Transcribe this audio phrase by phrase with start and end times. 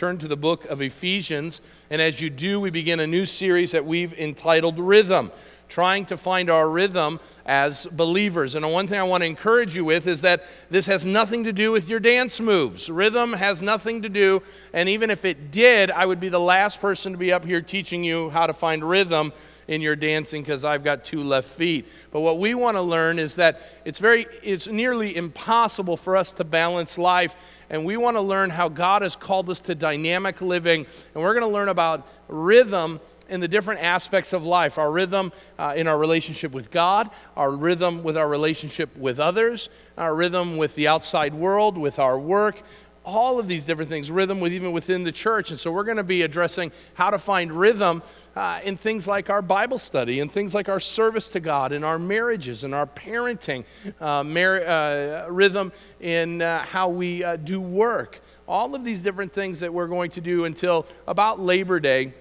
[0.00, 1.60] turn to the book of Ephesians.
[1.90, 5.30] And as you do, we begin a new series that we've entitled Rhythm
[5.70, 8.54] trying to find our rhythm as believers.
[8.54, 11.52] And one thing I want to encourage you with is that this has nothing to
[11.52, 12.90] do with your dance moves.
[12.90, 16.80] Rhythm has nothing to do, and even if it did, I would be the last
[16.80, 19.32] person to be up here teaching you how to find rhythm
[19.70, 21.88] in your dancing because I've got two left feet.
[22.10, 26.32] But what we want to learn is that it's very it's nearly impossible for us
[26.32, 27.36] to balance life
[27.70, 31.34] and we want to learn how God has called us to dynamic living and we're
[31.34, 35.86] going to learn about rhythm in the different aspects of life our rhythm uh, in
[35.86, 40.88] our relationship with God, our rhythm with our relationship with others, our rhythm with the
[40.88, 42.62] outside world, with our work.
[43.02, 45.50] All of these different things, rhythm with even within the church.
[45.50, 48.02] And so we're going to be addressing how to find rhythm
[48.36, 51.82] uh, in things like our Bible study, and things like our service to God, in
[51.82, 53.64] our marriages, in our parenting,
[54.00, 58.20] uh, mar- uh, rhythm in uh, how we uh, do work.
[58.46, 62.12] All of these different things that we're going to do until about Labor Day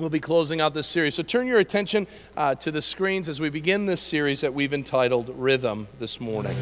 [0.00, 1.14] we'll be closing out this series.
[1.14, 4.72] So turn your attention uh, to the screens as we begin this series that we've
[4.72, 6.56] entitled Rhythm this morning.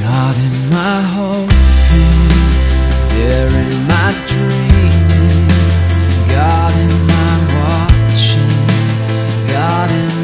[0.00, 1.50] God in my hope,
[3.10, 5.48] there in my dreaming,
[6.28, 10.16] God in my watching, God in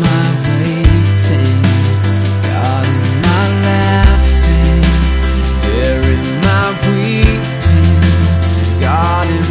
[7.04, 7.31] if
[8.92, 9.41] you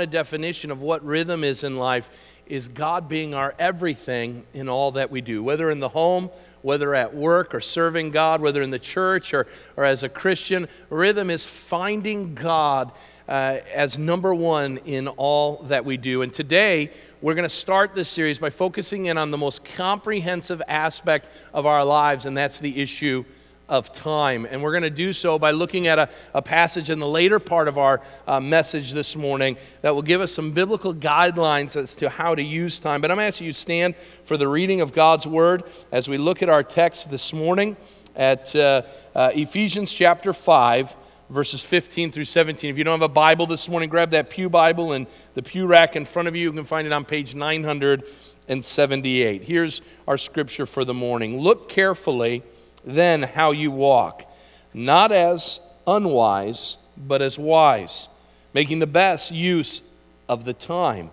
[0.00, 2.08] want a definition of what rhythm is in life,
[2.46, 6.30] is God being our everything in all that we do, whether in the home,
[6.62, 9.46] whether at work or serving God, whether in the church or,
[9.76, 10.68] or as a Christian.
[10.88, 12.92] Rhythm is finding God
[13.28, 16.22] uh, as number one in all that we do.
[16.22, 16.90] And today,
[17.20, 21.66] we're going to start this series by focusing in on the most comprehensive aspect of
[21.66, 23.26] our lives, and that's the issue
[23.70, 24.46] of time.
[24.50, 27.38] And we're going to do so by looking at a, a passage in the later
[27.38, 31.94] part of our uh, message this morning that will give us some biblical guidelines as
[31.96, 33.00] to how to use time.
[33.00, 36.42] But I'm asking you to stand for the reading of God's word as we look
[36.42, 37.76] at our text this morning
[38.16, 38.82] at uh,
[39.14, 40.96] uh, Ephesians chapter 5
[41.30, 42.70] verses 15 through 17.
[42.70, 45.68] If you don't have a Bible this morning, grab that Pew Bible and the Pew
[45.68, 46.42] rack in front of you.
[46.42, 49.44] You can find it on page 978.
[49.44, 51.38] Here's our scripture for the morning.
[51.38, 52.42] Look carefully
[52.84, 54.24] then how you walk,
[54.72, 58.08] not as unwise, but as wise,
[58.52, 59.82] making the best use
[60.28, 61.10] of the time,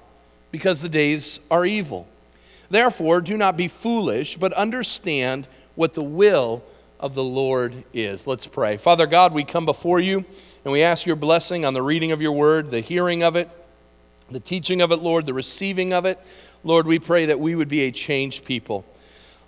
[0.51, 2.07] because the days are evil.
[2.69, 6.63] Therefore, do not be foolish, but understand what the will
[6.99, 8.27] of the Lord is.
[8.27, 8.77] Let's pray.
[8.77, 10.25] Father God, we come before you
[10.65, 13.49] and we ask your blessing on the reading of your word, the hearing of it,
[14.29, 16.19] the teaching of it, Lord, the receiving of it.
[16.63, 18.83] Lord, we pray that we would be a changed people.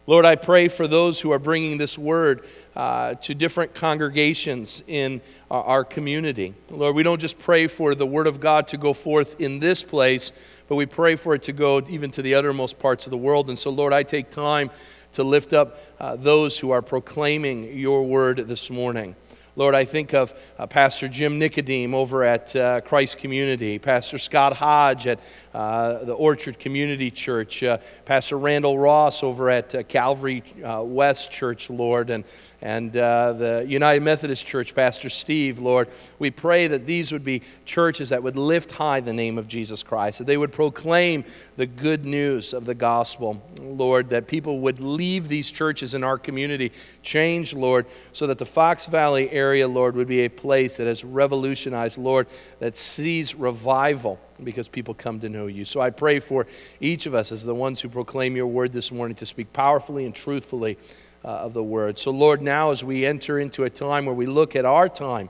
[0.10, 2.44] Lord, I pray for those who are bringing this word
[2.76, 5.22] uh, to different congregations in
[5.52, 6.56] our, our community.
[6.72, 9.84] Lord, we don't just pray for the word of God to go forth in this
[9.84, 10.32] place,
[10.68, 13.50] but we pray for it to go even to the uttermost parts of the world.
[13.50, 14.72] And so, Lord, I take time
[15.12, 19.16] to lift up uh, those who are proclaiming your word this morning.
[19.56, 24.56] Lord, I think of uh, Pastor Jim Nicodem over at uh, Christ Community, Pastor Scott
[24.56, 25.20] Hodge at
[25.54, 31.32] uh, the Orchard Community Church, uh, Pastor Randall Ross over at uh, Calvary uh, West
[31.32, 32.24] Church, Lord, and,
[32.62, 35.90] and the United Methodist Church, Pastor Steve, Lord.
[36.20, 39.82] We pray that these would be churches that would lift high the name of Jesus
[39.82, 41.26] Christ, that they would proclaim
[41.58, 46.18] the good news of the gospel, Lord, that people would leave these churches in our
[46.18, 46.72] community
[47.02, 50.86] changed, Lord, so that the Fox Valley area area, Lord, would be a place that
[50.86, 52.28] has revolutionized, Lord,
[52.60, 55.66] that sees revival because people come to know you.
[55.66, 56.46] So I pray for
[56.80, 60.06] each of us as the ones who proclaim your word this morning to speak powerfully
[60.06, 60.78] and truthfully
[61.26, 61.98] uh, of the word.
[61.98, 65.30] So, Lord, now as we enter into a time where we look at our time,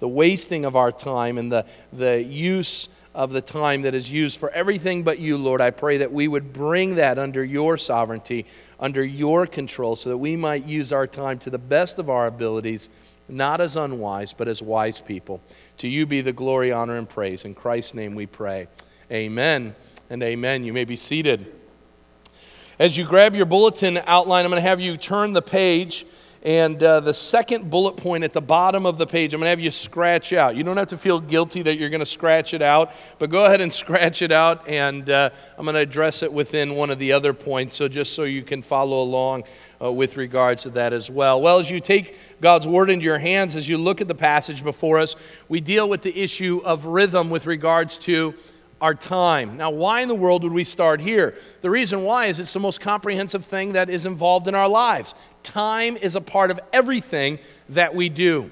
[0.00, 4.38] the wasting of our time and the, the use of the time that is used
[4.38, 5.60] for everything but you, Lord.
[5.60, 8.46] I pray that we would bring that under your sovereignty,
[8.80, 12.26] under your control, so that we might use our time to the best of our
[12.26, 12.88] abilities
[13.30, 15.40] not as unwise, but as wise people.
[15.78, 17.44] To you be the glory, honor, and praise.
[17.44, 18.68] In Christ's name we pray.
[19.10, 19.74] Amen
[20.08, 20.64] and amen.
[20.64, 21.52] You may be seated.
[22.78, 26.06] As you grab your bulletin outline, I'm going to have you turn the page
[26.42, 29.50] And uh, the second bullet point at the bottom of the page, I'm going to
[29.50, 30.56] have you scratch out.
[30.56, 33.44] You don't have to feel guilty that you're going to scratch it out, but go
[33.44, 35.28] ahead and scratch it out, and uh,
[35.58, 38.42] I'm going to address it within one of the other points, so just so you
[38.42, 39.44] can follow along
[39.82, 41.42] uh, with regards to that as well.
[41.42, 44.64] Well, as you take God's word into your hands, as you look at the passage
[44.64, 45.16] before us,
[45.50, 48.34] we deal with the issue of rhythm with regards to
[48.80, 49.56] our time.
[49.56, 51.34] Now, why in the world would we start here?
[51.60, 55.14] The reason why is it's the most comprehensive thing that is involved in our lives.
[55.42, 57.38] Time is a part of everything
[57.68, 58.50] that we do.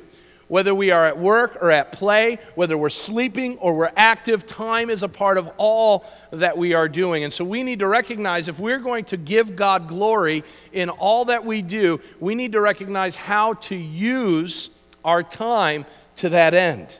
[0.48, 4.88] Whether we are at work or at play, whether we're sleeping or we're active, time
[4.88, 7.22] is a part of all that we are doing.
[7.22, 11.26] And so we need to recognize if we're going to give God glory in all
[11.26, 14.70] that we do, we need to recognize how to use
[15.04, 15.84] our time
[16.16, 16.98] to that end.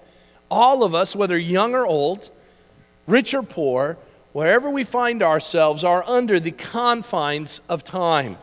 [0.51, 2.31] All of us, whether young or old,
[3.09, 3.99] rich or poor,
[4.33, 8.39] wherever we find ourselves, are under the confines of time.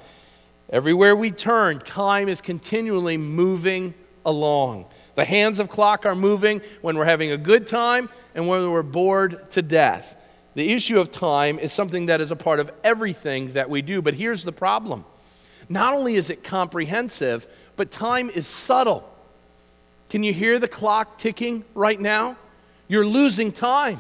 [0.70, 3.94] Everywhere we turn, time is continually moving
[4.26, 4.86] along.
[5.14, 8.84] The hands of clock are moving when we're having a good time and when we're
[8.84, 10.22] bored to death.
[10.56, 14.02] The issue of time is something that is a part of everything that we do.
[14.02, 15.06] But here's the problem
[15.70, 19.10] not only is it comprehensive, but time is subtle.
[20.10, 22.38] Can you hear the clock ticking right now?
[22.88, 24.00] You're losing time.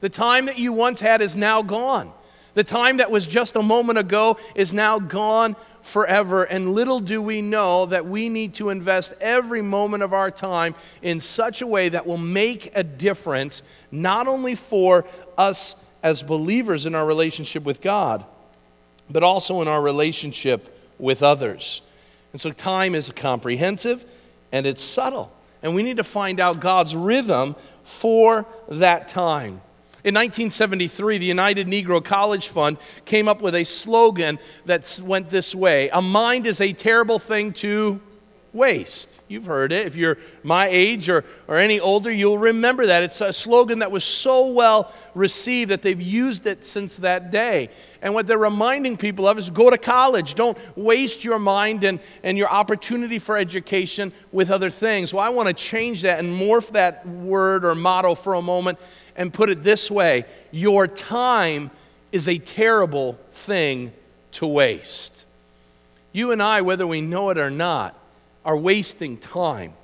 [0.00, 2.12] The time that you once had is now gone.
[2.54, 6.42] The time that was just a moment ago is now gone forever.
[6.42, 10.74] And little do we know that we need to invest every moment of our time
[11.00, 13.62] in such a way that will make a difference,
[13.92, 15.04] not only for
[15.38, 18.24] us as believers in our relationship with God,
[19.08, 21.82] but also in our relationship with others.
[22.32, 24.04] And so time is comprehensive
[24.50, 25.32] and it's subtle.
[25.62, 27.54] And we need to find out God's rhythm
[27.84, 29.60] for that time.
[30.02, 35.54] In 1973, the United Negro College Fund came up with a slogan that went this
[35.54, 38.00] way A mind is a terrible thing to
[38.52, 39.20] waste.
[39.28, 39.86] You've heard it.
[39.86, 43.02] If you're my age or, or any older, you'll remember that.
[43.02, 47.70] It's a slogan that was so well received that they've used it since that day.
[48.02, 50.34] And what they're reminding people of is go to college.
[50.34, 55.14] Don't waste your mind and, and your opportunity for education with other things.
[55.14, 58.78] Well, I want to change that and morph that word or motto for a moment
[59.16, 61.70] and put it this way Your time
[62.10, 63.92] is a terrible thing
[64.32, 65.26] to waste.
[66.12, 67.96] You and I, whether we know it or not,
[68.44, 69.74] are wasting time.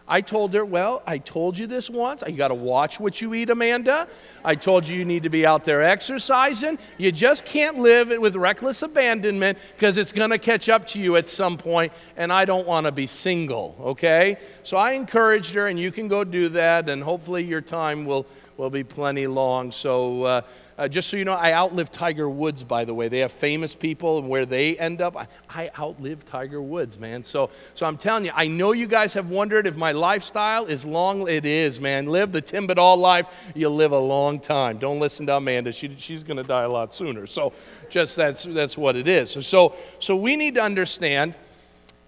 [0.07, 2.23] I told her, Well, I told you this once.
[2.27, 4.07] You got to watch what you eat, Amanda.
[4.43, 6.79] I told you you need to be out there exercising.
[6.97, 11.15] You just can't live with reckless abandonment because it's going to catch up to you
[11.17, 14.37] at some point, and I don't want to be single, okay?
[14.63, 18.25] So I encouraged her, and you can go do that, and hopefully your time will,
[18.61, 19.71] will be plenty long.
[19.71, 20.41] So, uh,
[20.77, 23.07] uh, just so you know, I outlived Tiger Woods, by the way.
[23.07, 25.17] They have famous people and where they end up.
[25.17, 27.23] I, I outlived Tiger Woods, man.
[27.23, 30.85] So, so I'm telling you, I know you guys have wondered if my lifestyle is
[30.85, 31.27] long.
[31.27, 32.05] It is, man.
[32.05, 34.77] Live the Tim Badal life, you'll live a long time.
[34.77, 35.71] Don't listen to Amanda.
[35.71, 37.25] She, she's going to die a lot sooner.
[37.25, 37.53] So,
[37.89, 39.31] just that's, that's what it is.
[39.31, 41.35] So, so, so we need to understand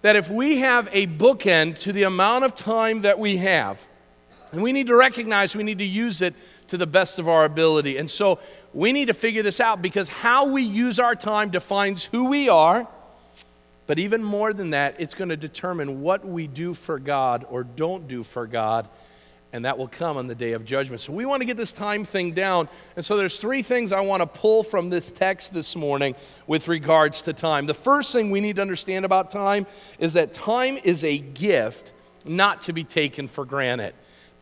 [0.02, 3.88] that if we have a bookend to the amount of time that we have,
[4.54, 6.32] and we need to recognize we need to use it
[6.68, 7.98] to the best of our ability.
[7.98, 8.38] And so
[8.72, 12.48] we need to figure this out because how we use our time defines who we
[12.48, 12.86] are.
[13.88, 17.64] But even more than that, it's going to determine what we do for God or
[17.64, 18.88] don't do for God.
[19.52, 21.00] And that will come on the day of judgment.
[21.00, 22.68] So we want to get this time thing down.
[22.94, 26.14] And so there's three things I want to pull from this text this morning
[26.46, 27.66] with regards to time.
[27.66, 29.66] The first thing we need to understand about time
[29.98, 31.92] is that time is a gift
[32.24, 33.94] not to be taken for granted.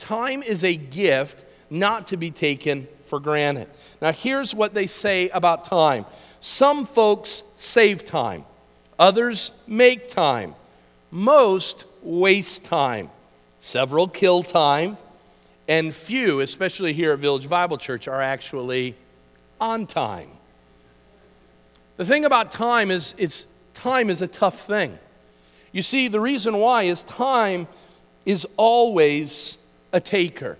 [0.02, 3.68] Time is a gift not to be taken for granted.
[4.00, 6.06] Now, here's what they say about time
[6.40, 8.44] some folks save time,
[8.99, 10.56] others make time,
[11.12, 13.11] most waste time,
[13.61, 14.99] several kill time,
[15.68, 18.97] and few, especially here at Village Bible Church, are actually
[19.61, 20.30] on time.
[21.97, 24.99] The thing about time is it's time is a tough thing.
[25.71, 27.68] You see, the reason why is time
[28.26, 29.59] is always
[29.92, 30.58] a taker.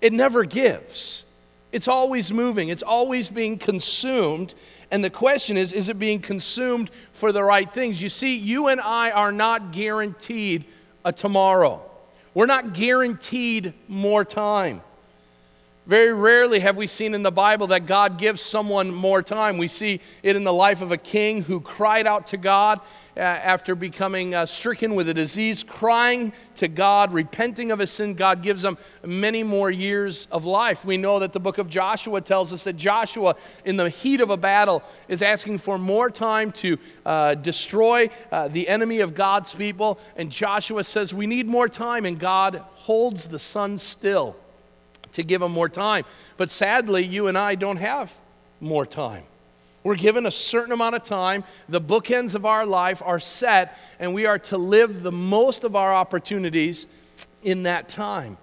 [0.00, 1.26] It never gives.
[1.70, 4.54] It's always moving, it's always being consumed.
[4.90, 8.00] And the question is is it being consumed for the right things?
[8.00, 10.64] You see, you and I are not guaranteed
[11.04, 11.82] a tomorrow,
[12.34, 14.82] we're not guaranteed more time.
[15.88, 19.56] Very rarely have we seen in the Bible that God gives someone more time.
[19.56, 22.80] We see it in the life of a king who cried out to God
[23.16, 28.12] uh, after becoming uh, stricken with a disease, crying to God, repenting of his sin.
[28.12, 30.84] God gives him many more years of life.
[30.84, 34.28] We know that the book of Joshua tells us that Joshua, in the heat of
[34.28, 36.76] a battle, is asking for more time to
[37.06, 39.98] uh, destroy uh, the enemy of God's people.
[40.16, 44.36] And Joshua says, We need more time, and God holds the sun still
[45.18, 46.04] to give them more time.
[46.36, 48.16] But sadly, you and I don't have
[48.60, 49.24] more time.
[49.84, 51.44] We're given a certain amount of time.
[51.68, 55.76] The bookends of our life are set, and we are to live the most of
[55.76, 56.86] our opportunities
[57.42, 58.36] in that time.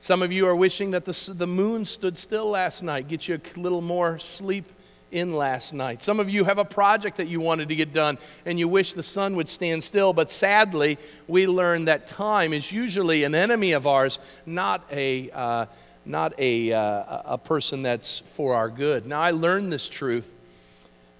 [0.00, 3.40] Some of you are wishing that the, the moon stood still last night, get you
[3.40, 4.64] a little more sleep
[5.10, 6.02] in last night.
[6.02, 8.92] Some of you have a project that you wanted to get done and you wish
[8.92, 13.72] the sun would stand still, but sadly, we learn that time is usually an enemy
[13.72, 15.30] of ours, not a.
[15.30, 15.66] Uh,
[16.08, 19.06] not a, uh, a person that's for our good.
[19.06, 20.34] Now, I learned this truth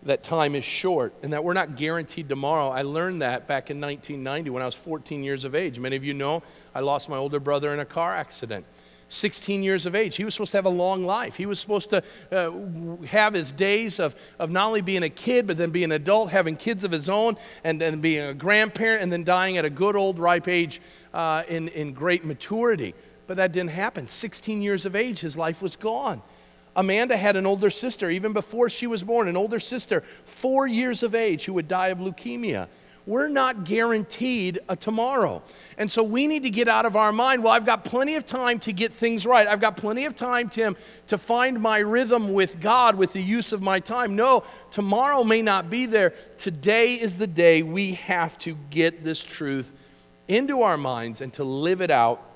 [0.04, 2.68] that time is short and that we're not guaranteed tomorrow.
[2.68, 5.78] I learned that back in 1990 when I was 14 years of age.
[5.78, 6.42] Many of you know
[6.75, 8.64] I lost my older brother in a car accident.
[9.09, 10.16] 16 years of age.
[10.16, 11.37] He was supposed to have a long life.
[11.37, 12.50] He was supposed to uh,
[13.07, 16.30] have his days of, of not only being a kid, but then being an adult,
[16.30, 19.71] having kids of his own, and then being a grandparent, and then dying at a
[19.71, 20.80] good old ripe age
[21.14, 22.95] uh, in, in great maturity.
[23.29, 24.09] But that didn't happen.
[24.09, 26.23] 16 years of age, his life was gone.
[26.75, 31.03] Amanda had an older sister, even before she was born, an older sister, four years
[31.03, 32.69] of age, who would die of leukemia.
[33.05, 35.43] We're not guaranteed a tomorrow.
[35.77, 38.25] And so we need to get out of our mind, well, I've got plenty of
[38.25, 39.47] time to get things right.
[39.47, 40.77] I've got plenty of time, Tim,
[41.09, 44.15] to find my rhythm with God with the use of my time.
[44.15, 46.15] No, tomorrow may not be there.
[46.39, 49.75] Today is the day we have to get this truth
[50.29, 52.28] into our minds and to live it out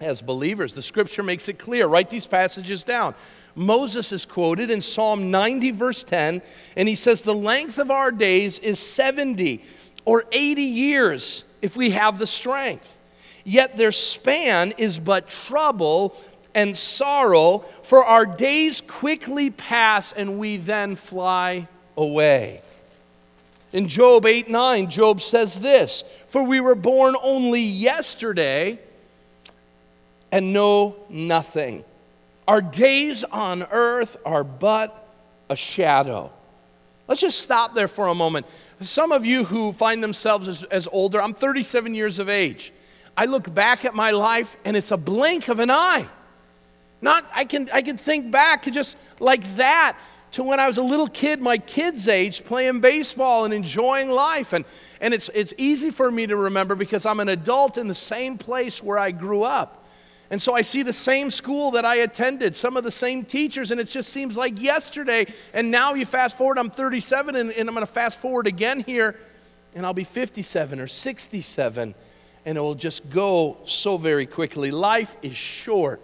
[0.00, 0.72] as believers.
[0.72, 1.86] The scripture makes it clear.
[1.86, 3.14] Write these passages down.
[3.54, 6.40] Moses is quoted in Psalm 90, verse 10,
[6.76, 9.62] and he says, The length of our days is 70
[10.04, 12.98] or 80 years if we have the strength.
[13.44, 16.16] Yet their span is but trouble
[16.54, 22.62] and sorrow, for our days quickly pass and we then fly away.
[23.72, 28.80] In Job 8 9, Job says this For we were born only yesterday
[30.32, 31.84] and know nothing.
[32.46, 35.08] Our days on earth are but
[35.48, 36.32] a shadow.
[37.08, 38.46] Let's just stop there for a moment.
[38.80, 42.72] Some of you who find themselves as, as, older, I'm 37 years of age.
[43.16, 46.08] I look back at my life and it's a blink of an eye.
[47.02, 49.96] Not, I can, I can think back just like that
[50.32, 54.52] to when I was a little kid, my kid's age, playing baseball and enjoying life.
[54.52, 54.64] And,
[55.00, 58.38] and it's, it's easy for me to remember because I'm an adult in the same
[58.38, 59.79] place where I grew up.
[60.30, 63.72] And so I see the same school that I attended, some of the same teachers,
[63.72, 65.26] and it just seems like yesterday.
[65.52, 68.80] And now you fast forward, I'm 37, and, and I'm going to fast forward again
[68.80, 69.16] here,
[69.74, 71.94] and I'll be 57 or 67,
[72.44, 74.70] and it will just go so very quickly.
[74.70, 76.00] Life is short.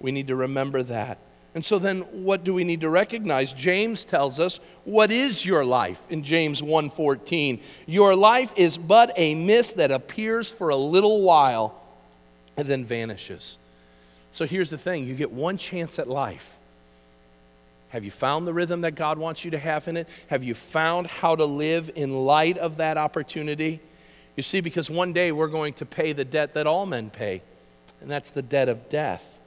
[0.00, 1.18] We need to remember that.
[1.54, 3.52] And so then what do we need to recognize?
[3.52, 7.62] James tells us, what is your life in James 1:14?
[7.86, 11.80] Your life is but a mist that appears for a little while
[12.56, 13.58] and then vanishes.
[14.30, 16.58] So here's the thing you get one chance at life.
[17.90, 20.08] Have you found the rhythm that God wants you to have in it?
[20.26, 23.78] Have you found how to live in light of that opportunity?
[24.34, 27.42] You see, because one day we're going to pay the debt that all men pay,
[28.00, 29.38] and that's the debt of death.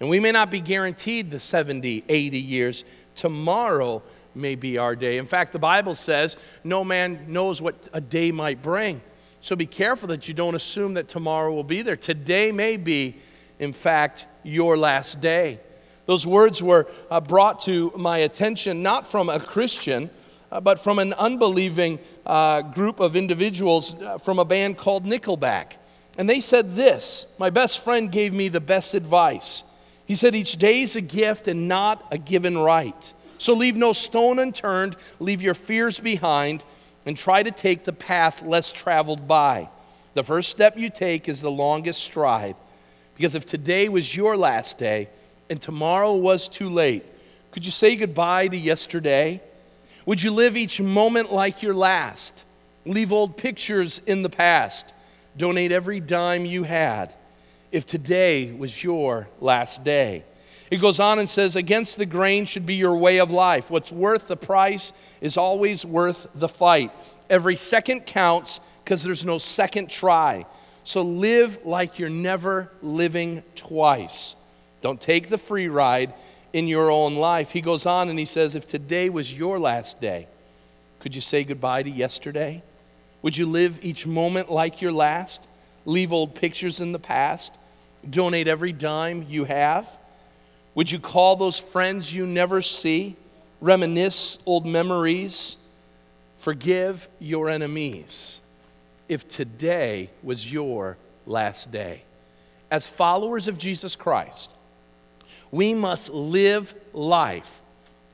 [0.00, 2.84] And we may not be guaranteed the 70, 80 years.
[3.14, 4.02] Tomorrow
[4.34, 5.18] may be our day.
[5.18, 9.00] In fact, the Bible says no man knows what a day might bring.
[9.44, 11.96] So be careful that you don't assume that tomorrow will be there.
[11.96, 13.16] Today may be,
[13.58, 15.60] in fact, your last day.
[16.06, 20.08] Those words were uh, brought to my attention not from a Christian,
[20.50, 25.72] uh, but from an unbelieving uh, group of individuals uh, from a band called Nickelback.
[26.16, 29.62] And they said this My best friend gave me the best advice.
[30.06, 33.12] He said, Each day is a gift and not a given right.
[33.36, 36.64] So leave no stone unturned, leave your fears behind,
[37.06, 39.68] and try to take the path less traveled by.
[40.14, 42.56] The first step you take is the longest stride.
[43.16, 45.08] Because if today was your last day
[45.50, 47.04] and tomorrow was too late,
[47.50, 49.40] could you say goodbye to yesterday?
[50.06, 52.44] Would you live each moment like your last?
[52.84, 54.92] Leave old pictures in the past.
[55.36, 57.14] Donate every dime you had
[57.72, 60.24] if today was your last day.
[60.74, 63.70] He goes on and says, Against the grain should be your way of life.
[63.70, 66.90] What's worth the price is always worth the fight.
[67.30, 70.46] Every second counts because there's no second try.
[70.82, 74.34] So live like you're never living twice.
[74.80, 76.12] Don't take the free ride
[76.52, 77.52] in your own life.
[77.52, 80.26] He goes on and he says, If today was your last day,
[80.98, 82.64] could you say goodbye to yesterday?
[83.22, 85.46] Would you live each moment like your last?
[85.84, 87.54] Leave old pictures in the past?
[88.10, 90.00] Donate every dime you have?
[90.74, 93.16] Would you call those friends you never see?
[93.60, 95.56] Reminisce old memories?
[96.38, 98.42] Forgive your enemies
[99.08, 102.02] if today was your last day.
[102.70, 104.52] As followers of Jesus Christ,
[105.50, 107.62] we must live life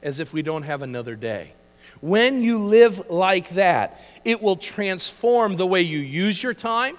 [0.02, 1.52] as if we don't have another day.
[2.00, 6.96] When you live like that, it will transform the way you use your time,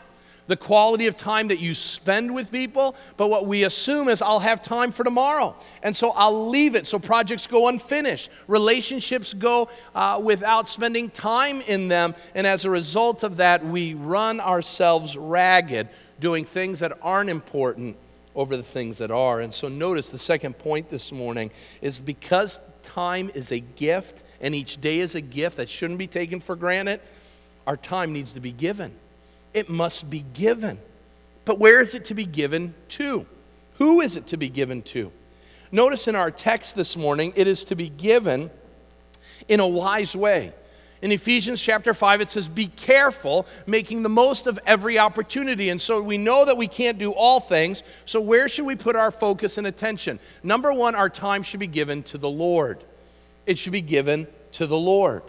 [0.48, 2.96] the quality of time that you spend with people.
[3.18, 5.56] But what we assume is, I'll have time for tomorrow.
[5.84, 6.88] And so I'll leave it.
[6.88, 12.16] So projects go unfinished, relationships go uh, without spending time in them.
[12.36, 17.98] And as a result of that, we run ourselves ragged doing things that aren't important
[18.36, 19.42] over the things that are.
[19.42, 24.56] And so notice the second point this morning is because time is a gift and
[24.56, 27.02] each day is a gift that shouldn't be taken for granted,
[27.68, 28.94] our time needs to be given.
[29.54, 30.80] It must be given.
[31.46, 33.26] But where is it to be given to?
[33.76, 35.12] Who is it to be given to?
[35.72, 38.52] Notice in our text this morning, it is to be given
[39.48, 40.54] in a wise way.
[41.02, 45.70] In Ephesians chapter 5, it says, Be careful, making the most of every opportunity.
[45.70, 47.84] And so we know that we can't do all things.
[48.06, 50.20] So where should we put our focus and attention?
[50.44, 52.84] Number one, our time should be given to the Lord.
[53.48, 55.24] It should be given to the Lord.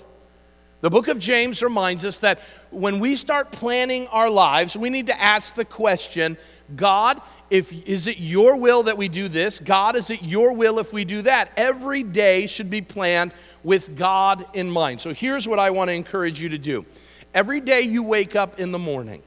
[0.82, 2.40] The book of James reminds us that
[2.70, 6.36] when we start planning our lives, we need to ask the question
[6.74, 9.60] God, if, is it your will that we do this?
[9.60, 11.52] God, is it your will if we do that?
[11.56, 15.00] Every day should be planned with God in mind.
[15.00, 16.84] So here's what I want to encourage you to do.
[17.32, 19.22] Every day you wake up in the morning,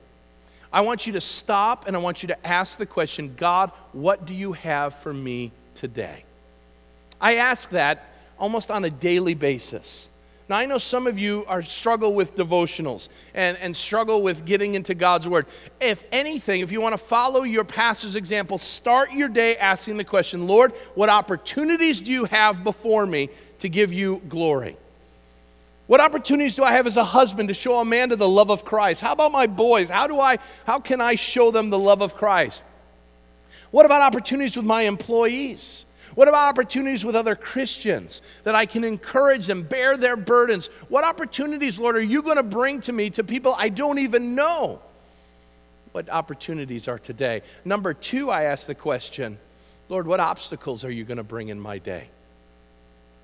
[0.74, 4.26] I want you to stop and I want you to ask the question God, what
[4.26, 6.26] do you have for me today?
[7.22, 10.10] I ask that almost on a daily basis.
[10.48, 14.76] Now, I know some of you are struggle with devotionals and, and struggle with getting
[14.76, 15.48] into God's Word.
[15.82, 20.04] If anything, if you want to follow your pastor's example, start your day asking the
[20.04, 23.30] question Lord, what opportunities do you have before me
[23.60, 24.78] to give you glory?
[25.88, 29.02] What opportunities do I have as a husband to show Amanda the love of Christ?
[29.02, 29.90] How about my boys?
[29.90, 32.64] How do I how can I show them the love of Christ?
[33.72, 35.86] What about opportunities with my employees?
[36.16, 40.68] What about opportunities with other Christians that I can encourage them, bear their burdens?
[40.88, 44.34] What opportunities, Lord, are you going to bring to me to people I don't even
[44.34, 44.82] know?
[45.92, 47.42] What opportunities are today?
[47.66, 49.38] Number two, I ask the question
[49.88, 52.10] Lord, what obstacles are you going to bring in my day?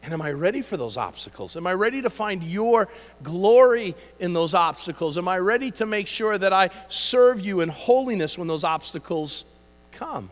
[0.03, 1.55] And am I ready for those obstacles?
[1.55, 2.87] Am I ready to find your
[3.23, 5.17] glory in those obstacles?
[5.17, 9.45] Am I ready to make sure that I serve you in holiness when those obstacles
[9.91, 10.29] come?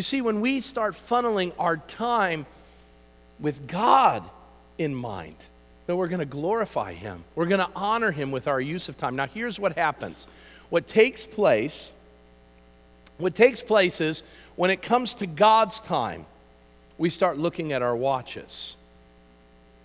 [0.00, 2.46] You see, when we start funneling our time
[3.38, 4.26] with God
[4.78, 5.36] in mind,
[5.86, 7.22] then we're going to glorify Him.
[7.34, 9.14] We're going to honor Him with our use of time.
[9.14, 10.26] Now, here's what happens
[10.70, 11.92] what takes place.
[13.18, 14.22] What takes place is
[14.56, 16.24] when it comes to God's time,
[16.96, 18.78] we start looking at our watches.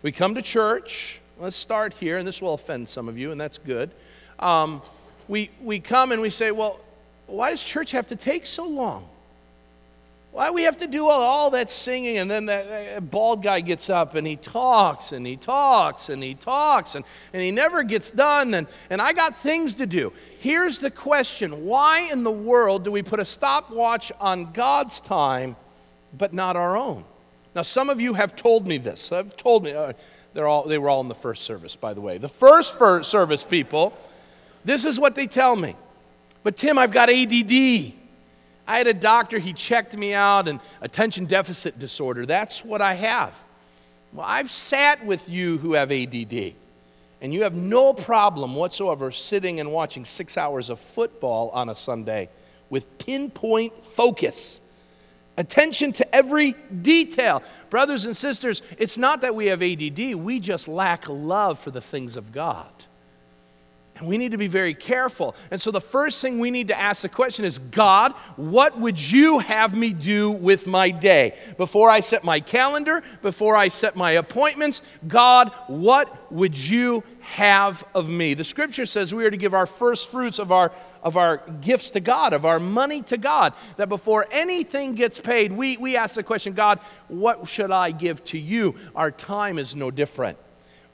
[0.02, 1.20] We come to church.
[1.38, 3.92] Let's start here, and this will offend some of you, and that's good.
[4.40, 4.82] Um,
[5.28, 6.80] we, we come and we say, Well,
[7.28, 9.10] why does church have to take so long?
[10.36, 12.18] Why we have to do all, all that singing?
[12.18, 16.34] And then that, bald guy gets up and he talks and he talks and he
[16.34, 18.54] talks and, and he never gets done.
[18.54, 20.12] And, and I got things to do.
[20.40, 25.56] Here's the question Why in the world do we put a stopwatch on God's time
[26.12, 27.06] but not our own?
[27.56, 29.12] Now, some of you have told me this.
[29.12, 29.72] Have told me.
[29.72, 29.94] Uh,
[30.34, 32.18] they're all, they were all in the first service, by the way.
[32.18, 33.94] The first service people,
[34.66, 35.78] this is what they tell me.
[36.44, 37.94] But Tim, I've got ADD.
[38.68, 42.26] I had a doctor, he checked me out, and attention deficit disorder.
[42.26, 43.46] That's what I have.
[44.12, 46.54] Well, I've sat with you who have ADD,
[47.22, 51.76] and you have no problem whatsoever sitting and watching six hours of football on a
[51.76, 52.30] Sunday
[52.70, 54.62] with pinpoint focus.
[55.38, 57.44] Attention to every detail.
[57.70, 61.82] Brothers and sisters, it's not that we have ADD, we just lack love for the
[61.82, 62.72] things of God.
[63.98, 65.36] And we need to be very careful.
[65.52, 69.00] And so the first thing we need to ask the question is God, what would
[69.00, 71.38] you have me do with my day?
[71.56, 77.86] Before I set my calendar, before I set my appointments, God, what would you have
[77.96, 78.34] of me?
[78.34, 81.92] The scripture says we are to give our first fruits of our, of our gifts
[81.92, 83.54] to God, of our money to God.
[83.78, 88.22] That before anything gets paid, we, we ask the question God, what should I give
[88.26, 88.76] to you?
[88.94, 90.38] Our time is no different.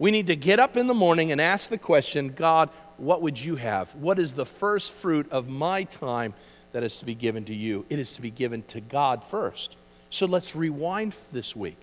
[0.02, 3.40] We need to get up in the morning and ask the question God, what would
[3.40, 3.94] you have?
[3.94, 6.34] What is the first fruit of my time
[6.72, 7.86] that is to be given to you?
[7.88, 9.78] It is to be given to God first.
[10.10, 11.78] So let's rewind this week.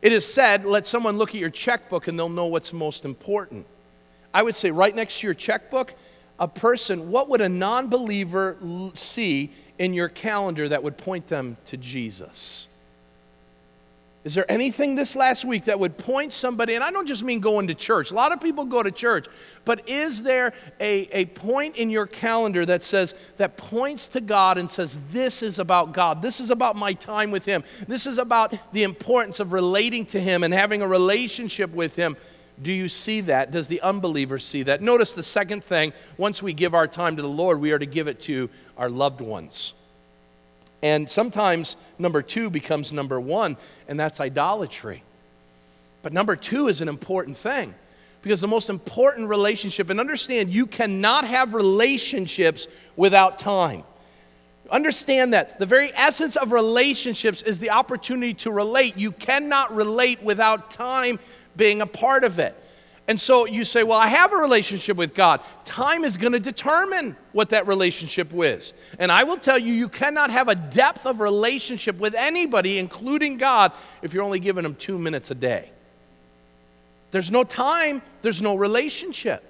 [0.00, 3.66] It is said, let someone look at your checkbook and they'll know what's most important.
[4.32, 5.94] I would say, right next to your checkbook,
[6.38, 8.56] a person, what would a non believer
[8.94, 12.68] see in your calendar that would point them to Jesus?
[14.24, 17.38] Is there anything this last week that would point somebody, and I don't just mean
[17.38, 19.26] going to church, a lot of people go to church,
[19.64, 24.58] but is there a, a point in your calendar that says, that points to God
[24.58, 28.18] and says, this is about God, this is about my time with Him, this is
[28.18, 32.16] about the importance of relating to Him and having a relationship with Him?
[32.60, 33.52] Do you see that?
[33.52, 34.82] Does the unbeliever see that?
[34.82, 37.86] Notice the second thing once we give our time to the Lord, we are to
[37.86, 39.74] give it to our loved ones.
[40.82, 43.56] And sometimes number two becomes number one,
[43.88, 45.02] and that's idolatry.
[46.02, 47.74] But number two is an important thing
[48.22, 53.84] because the most important relationship, and understand you cannot have relationships without time.
[54.70, 58.96] Understand that the very essence of relationships is the opportunity to relate.
[58.96, 61.18] You cannot relate without time
[61.56, 62.54] being a part of it.
[63.08, 65.40] And so you say, Well, I have a relationship with God.
[65.64, 68.74] Time is going to determine what that relationship is.
[68.98, 73.38] And I will tell you, you cannot have a depth of relationship with anybody, including
[73.38, 75.70] God, if you're only giving them two minutes a day.
[77.10, 79.42] There's no time, there's no relationship.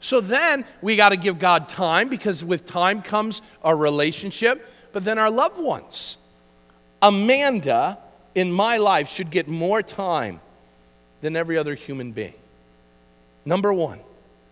[0.00, 5.04] So then we got to give God time because with time comes our relationship, but
[5.04, 6.18] then our loved ones.
[7.00, 7.98] Amanda
[8.34, 10.40] in my life should get more time
[11.20, 12.34] than every other human being.
[13.48, 14.00] Number one.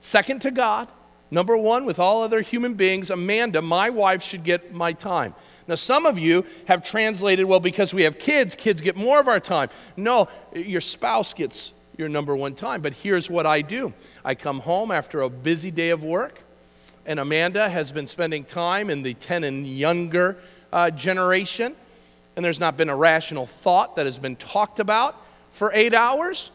[0.01, 0.89] Second to God.
[1.31, 5.35] Number one, with all other human beings, Amanda, my wife, should get my time.
[5.69, 9.29] Now, some of you have translated, well, because we have kids, kids get more of
[9.29, 9.69] our time.
[9.99, 12.81] No, your spouse gets your number one time.
[12.81, 13.93] But here's what I do
[14.25, 16.41] I come home after a busy day of work,
[17.05, 20.39] and Amanda has been spending time in the 10 and younger
[20.73, 21.77] uh, generation,
[22.35, 26.51] and there's not been a rational thought that has been talked about for eight hours.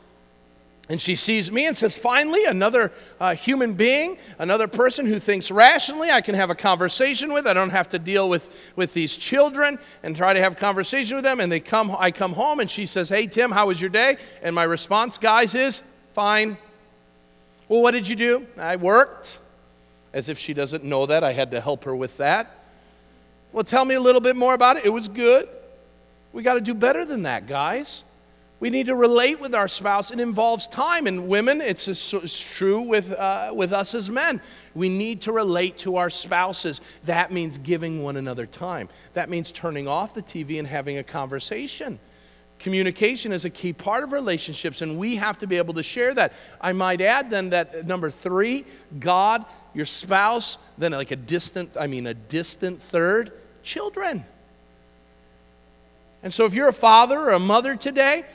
[0.91, 5.49] And she sees me and says, Finally, another uh, human being, another person who thinks
[5.49, 7.47] rationally, I can have a conversation with.
[7.47, 11.23] I don't have to deal with, with these children and try to have conversation with
[11.23, 11.39] them.
[11.39, 14.17] And they come, I come home and she says, Hey, Tim, how was your day?
[14.43, 16.57] And my response, guys, is, Fine.
[17.69, 18.45] Well, what did you do?
[18.57, 19.39] I worked.
[20.11, 22.65] As if she doesn't know that, I had to help her with that.
[23.53, 24.83] Well, tell me a little bit more about it.
[24.83, 25.47] It was good.
[26.33, 28.03] We got to do better than that, guys.
[28.61, 30.11] We need to relate with our spouse.
[30.11, 31.07] It involves time.
[31.07, 34.39] And women, it's, it's true with, uh, with us as men.
[34.75, 36.79] We need to relate to our spouses.
[37.05, 38.87] That means giving one another time.
[39.13, 41.99] That means turning off the TV and having a conversation.
[42.59, 46.13] Communication is a key part of relationships, and we have to be able to share
[46.13, 46.31] that.
[46.61, 48.65] I might add then that number three,
[48.99, 49.43] God,
[49.73, 53.31] your spouse, then like a distant, I mean, a distant third,
[53.63, 54.23] children.
[56.21, 58.25] And so if you're a father or a mother today,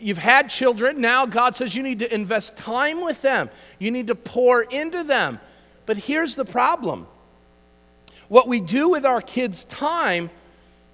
[0.00, 1.00] You've had children.
[1.00, 5.04] Now God says you need to invest time with them, you need to pour into
[5.04, 5.40] them.
[5.86, 7.06] But here's the problem
[8.28, 10.30] what we do with our kids' time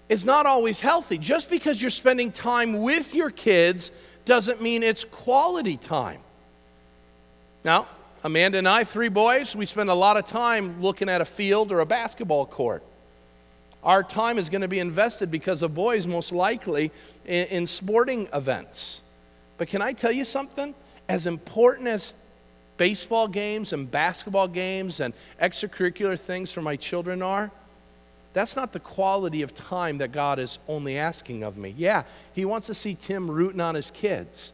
[0.08, 1.18] is not always healthy.
[1.18, 3.92] Just because you're spending time with your kids
[4.24, 6.20] doesn't mean it's quality time.
[7.64, 7.86] Now,
[8.24, 11.70] Amanda and I, three boys, we spend a lot of time looking at a field
[11.70, 12.82] or a basketball court.
[13.84, 16.90] Our time is going to be invested because of boys, most likely,
[17.24, 19.02] in, in sporting events.
[19.56, 20.74] But can I tell you something?
[21.08, 22.14] As important as
[22.76, 27.50] baseball games and basketball games and extracurricular things for my children are,
[28.32, 31.74] that's not the quality of time that God is only asking of me.
[31.76, 34.52] Yeah, He wants to see Tim rooting on his kids.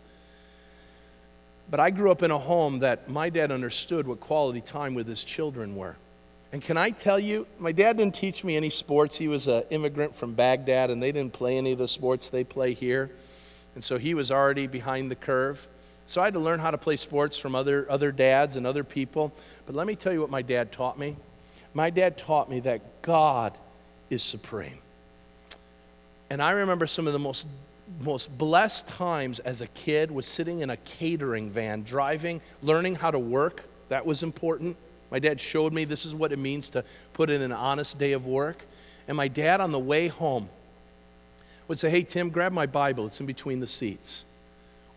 [1.70, 5.06] But I grew up in a home that my dad understood what quality time with
[5.06, 5.96] his children were.
[6.54, 9.18] And can I tell you, my dad didn't teach me any sports.
[9.18, 12.44] He was an immigrant from Baghdad, and they didn't play any of the sports they
[12.44, 13.10] play here.
[13.74, 15.66] And so he was already behind the curve.
[16.06, 18.84] So I had to learn how to play sports from other, other dads and other
[18.84, 19.32] people.
[19.66, 21.16] But let me tell you what my dad taught me.
[21.74, 23.58] My dad taught me that God
[24.08, 24.78] is supreme.
[26.30, 27.48] And I remember some of the most
[28.00, 33.10] most blessed times as a kid was sitting in a catering van, driving, learning how
[33.10, 33.64] to work.
[33.88, 34.76] That was important.
[35.14, 38.14] My dad showed me this is what it means to put in an honest day
[38.14, 38.64] of work.
[39.06, 40.48] And my dad, on the way home,
[41.68, 43.06] would say, Hey, Tim, grab my Bible.
[43.06, 44.26] It's in between the seats.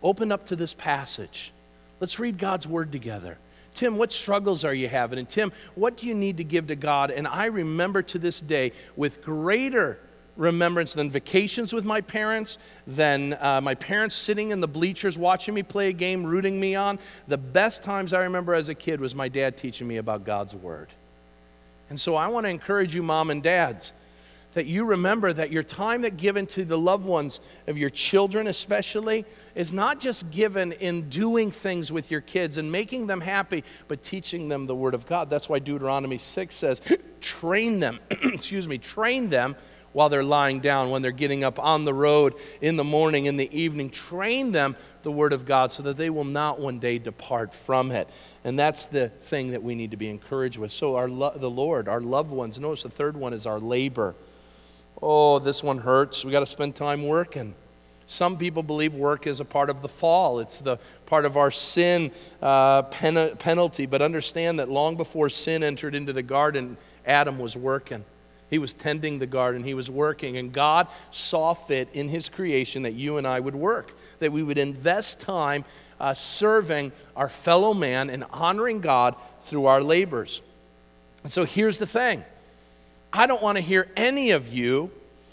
[0.02, 1.52] Open up to this passage.
[2.00, 3.38] Let's read God's word together.
[3.74, 5.20] Tim, what struggles are you having?
[5.20, 7.12] And Tim, what do you need to give to God?
[7.12, 10.00] And I remember to this day with greater
[10.38, 15.52] remembrance than vacations with my parents, than uh, my parents sitting in the bleachers watching
[15.52, 16.98] me play a game, rooting me on.
[17.26, 20.54] The best times I remember as a kid was my dad teaching me about God's
[20.54, 20.88] Word.
[21.90, 23.92] And so I want to encourage you, mom and dads,
[24.54, 28.46] that you remember that your time that given to the loved ones of your children
[28.46, 29.24] especially
[29.54, 34.02] is not just given in doing things with your kids and making them happy but
[34.02, 36.80] teaching them the word of god that's why deuteronomy 6 says
[37.20, 39.54] train them excuse me train them
[39.92, 43.36] while they're lying down, when they're getting up on the road in the morning, in
[43.36, 43.90] the evening.
[43.90, 47.90] Train them the Word of God so that they will not one day depart from
[47.90, 48.08] it.
[48.44, 50.72] And that's the thing that we need to be encouraged with.
[50.72, 54.14] So, our lo- the Lord, our loved ones, notice the third one is our labor.
[55.00, 56.24] Oh, this one hurts.
[56.24, 57.54] We got to spend time working.
[58.06, 60.40] Some people believe work is a part of the fall.
[60.40, 63.84] It's the part of our sin uh, pen- penalty.
[63.84, 68.06] But understand that long before sin entered into the garden, Adam was working.
[68.50, 72.82] He was tending the garden, he was working, and God saw fit in his creation
[72.82, 75.64] that you and I would work, that we would invest time
[76.00, 80.40] uh, serving our fellow man and honoring God through our labors.
[81.22, 82.24] And so here's the thing
[83.12, 84.90] I don't want to hear any of you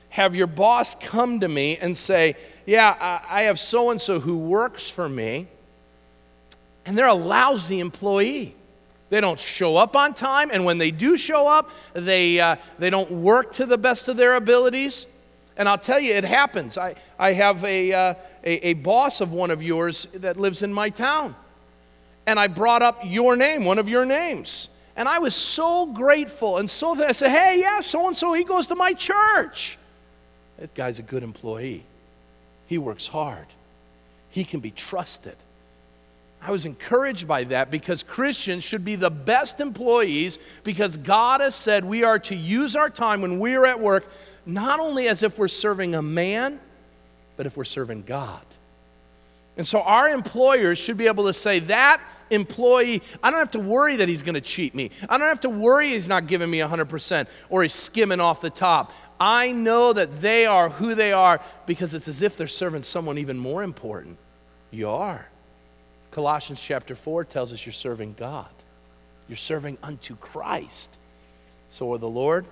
[0.10, 4.38] have your boss come to me and say, Yeah, I have so and so who
[4.38, 5.48] works for me,
[6.86, 8.56] and they're a lousy employee.
[9.10, 12.90] They don't show up on time, and when they do show up, they, uh, they
[12.90, 15.08] don't work to the best of their abilities.
[15.58, 16.78] And I'll tell you, it happens.
[16.78, 18.14] I, I have a, uh,
[18.44, 21.36] a, a boss of one of yours that lives in my town.
[22.26, 24.70] And I brought up your name, one of your names.
[24.96, 28.34] And I was so grateful and so that I said, hey, yeah, so and so,
[28.34, 29.78] he goes to my church.
[30.58, 31.84] That guy's a good employee.
[32.68, 33.46] He works hard,
[34.30, 35.36] he can be trusted.
[36.46, 41.56] I was encouraged by that because Christians should be the best employees because God has
[41.56, 44.06] said we are to use our time when we are at work
[44.46, 46.60] not only as if we're serving a man,
[47.36, 48.44] but if we're serving God.
[49.58, 53.60] And so our employers should be able to say, that employee, I don't have to
[53.60, 54.92] worry that he's going to cheat me.
[55.10, 58.52] I don't have to worry he's not giving me 100% or he's skimming off the
[58.52, 58.92] top.
[59.20, 63.18] I know that they are who they are because it's as if they're serving someone
[63.18, 64.18] even more important.
[64.70, 65.28] You are.
[66.16, 68.48] Colossians chapter 4 tells us you're serving God,
[69.28, 70.98] you're serving unto Christ.
[71.68, 72.46] So are the Lord,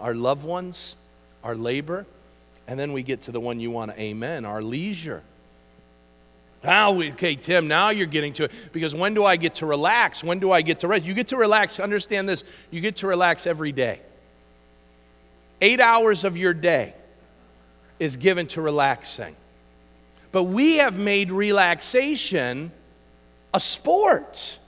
[0.00, 0.94] our loved ones,
[1.42, 2.06] our labor,
[2.68, 5.24] and then we get to the one you want to amen, our leisure.
[6.62, 8.52] Now, we, okay, Tim, now you're getting to it.
[8.70, 10.22] Because when do I get to relax?
[10.22, 11.04] When do I get to rest?
[11.04, 13.98] You get to relax, understand this, you get to relax every day.
[15.60, 16.94] Eight hours of your day
[17.98, 19.34] is given to relaxing.
[20.30, 22.70] But we have made relaxation
[23.52, 24.58] a sport.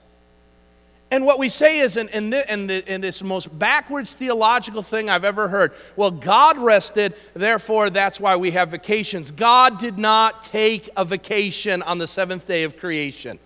[1.13, 4.81] And what we say is, in, in, the, in, the, in, this most backwards theological
[4.81, 9.29] thing I've ever heard, well, God rested, therefore that's why we have vacations.
[9.29, 13.37] God did not take a vacation on the seventh day of creation.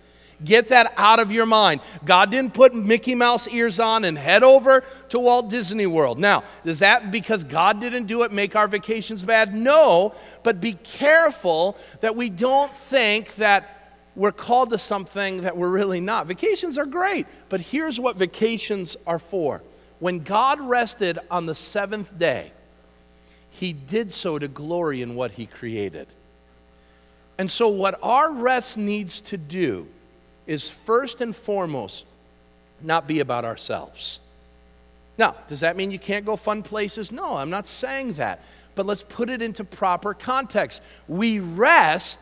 [0.42, 1.80] Get that out of your mind.
[2.04, 6.18] God didn't put Mickey Mouse ears on and head over to Walt Disney World.
[6.18, 9.52] Now, does that because God didn't do it make our vacations bad?
[9.52, 13.77] No, but be careful that we don't think that
[14.18, 16.26] we're called to something that we're really not.
[16.26, 19.62] Vacations are great, but here's what vacations are for.
[20.00, 22.50] When God rested on the seventh day,
[23.48, 26.08] he did so to glory in what he created.
[27.38, 29.86] And so, what our rest needs to do
[30.48, 32.04] is first and foremost
[32.82, 34.18] not be about ourselves.
[35.16, 37.12] Now, does that mean you can't go fun places?
[37.12, 38.42] No, I'm not saying that.
[38.74, 40.82] But let's put it into proper context.
[41.06, 42.18] We rest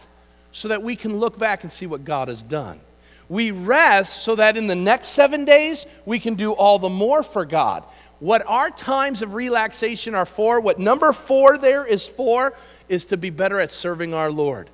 [0.56, 2.80] so that we can look back and see what God has done.
[3.28, 7.22] We rest so that in the next seven days we can do all the more
[7.22, 7.84] for God.
[8.20, 12.54] What our times of relaxation are for, what number four there is for,
[12.88, 14.70] is to be better at serving our Lord.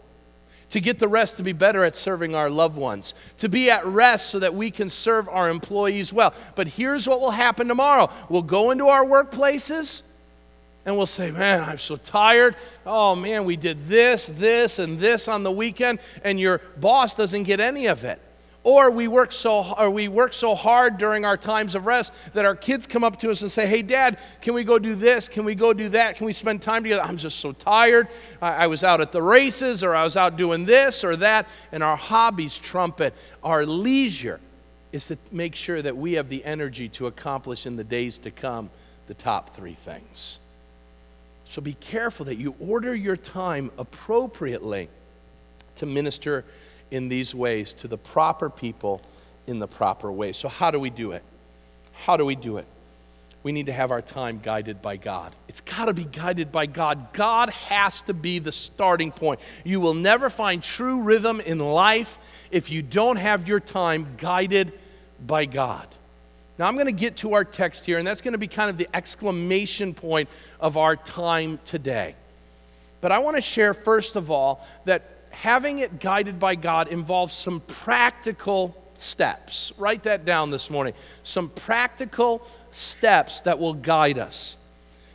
[0.68, 3.16] To get the rest to be better at serving our loved ones.
[3.38, 6.33] To be at rest so that we can serve our employees well.
[6.55, 10.05] But here's what will happen tomorrow we'll go into our workplaces
[10.85, 12.57] And we'll say, Man, I'm so tired.
[12.85, 17.45] Oh, man, we did this, this, and this on the weekend, and your boss doesn't
[17.45, 18.21] get any of it.
[18.64, 22.45] Or we work so or we work so hard during our times of rest that
[22.45, 25.29] our kids come up to us and say, "Hey, Dad, can we go do this?
[25.29, 26.16] Can we go do that?
[26.16, 28.07] Can we spend time together?" I'm just so tired.
[28.40, 31.49] I, I was out at the races, or I was out doing this or that,
[31.73, 34.38] and our hobbies trumpet our leisure
[34.92, 38.31] is to make sure that we have the energy to accomplish in the days to
[38.31, 38.71] come
[39.09, 40.38] the top three things.
[41.53, 44.88] So be careful that you order your time appropriately
[45.75, 46.47] to minister
[46.91, 49.03] in these ways to the proper people
[49.47, 50.33] in the proper way.
[50.33, 51.23] So, how do we do it?
[51.93, 52.65] How do we do it?
[53.43, 55.35] We need to have our time guided by God.
[55.47, 57.12] It's got to be guided by God.
[57.12, 59.38] God has to be the starting point.
[59.62, 62.17] You will never find true rhythm in life
[62.51, 64.73] if you don't have your time guided
[65.21, 65.87] by God.
[66.59, 68.69] Now, I'm going to get to our text here, and that's going to be kind
[68.69, 70.29] of the exclamation point
[70.61, 72.15] of our time today.
[73.01, 77.35] But I want to share, first of all, that having it guided by God involves
[77.35, 79.73] some practical steps.
[79.79, 80.95] Write that down this morning.
[81.23, 84.57] Some practical steps that will guide us.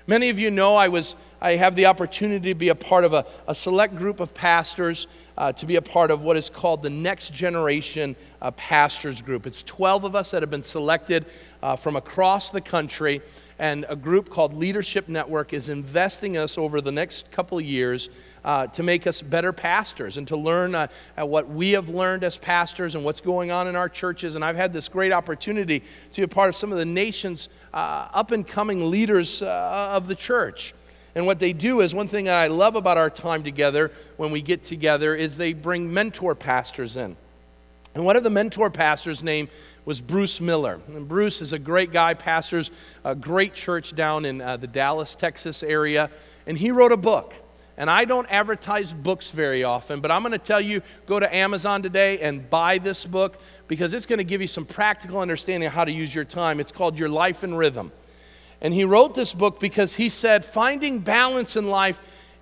[0.07, 3.13] Many of you know I was I have the opportunity to be a part of
[3.13, 6.81] a, a select group of pastors, uh, to be a part of what is called
[6.81, 9.45] the Next Generation uh, Pastors Group.
[9.45, 11.25] It's 12 of us that have been selected
[11.61, 13.21] uh, from across the country,
[13.59, 18.09] and a group called Leadership Network is investing us over the next couple years
[18.43, 22.39] uh, to make us better pastors and to learn uh, what we have learned as
[22.39, 24.33] pastors and what's going on in our churches.
[24.33, 27.49] And I've had this great opportunity to be a part of some of the nation's
[27.75, 30.73] uh, up and coming leaders of the church.
[31.17, 34.43] And what they do is one thing I love about our time together when we
[34.43, 37.17] get together is they bring mentor pastors in.
[37.95, 39.49] And one of the mentor pastors' name
[39.83, 40.79] was Bruce Miller.
[40.87, 42.69] And Bruce is a great guy, pastors
[43.03, 46.11] a great church down in uh, the Dallas, Texas area.
[46.45, 47.33] And he wrote a book.
[47.77, 51.35] And I don't advertise books very often, but I'm going to tell you go to
[51.35, 55.65] Amazon today and buy this book because it's going to give you some practical understanding
[55.65, 56.59] of how to use your time.
[56.59, 57.91] It's called Your Life in Rhythm.
[58.61, 62.01] And he wrote this book because he said finding balance in life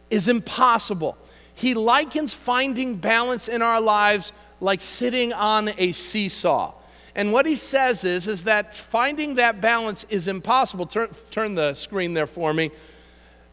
[0.09, 1.17] is impossible.
[1.53, 6.73] He likens finding balance in our lives like sitting on a seesaw.
[7.15, 10.85] And what he says is, is that finding that balance is impossible.
[10.85, 12.71] Turn, turn the screen there for me.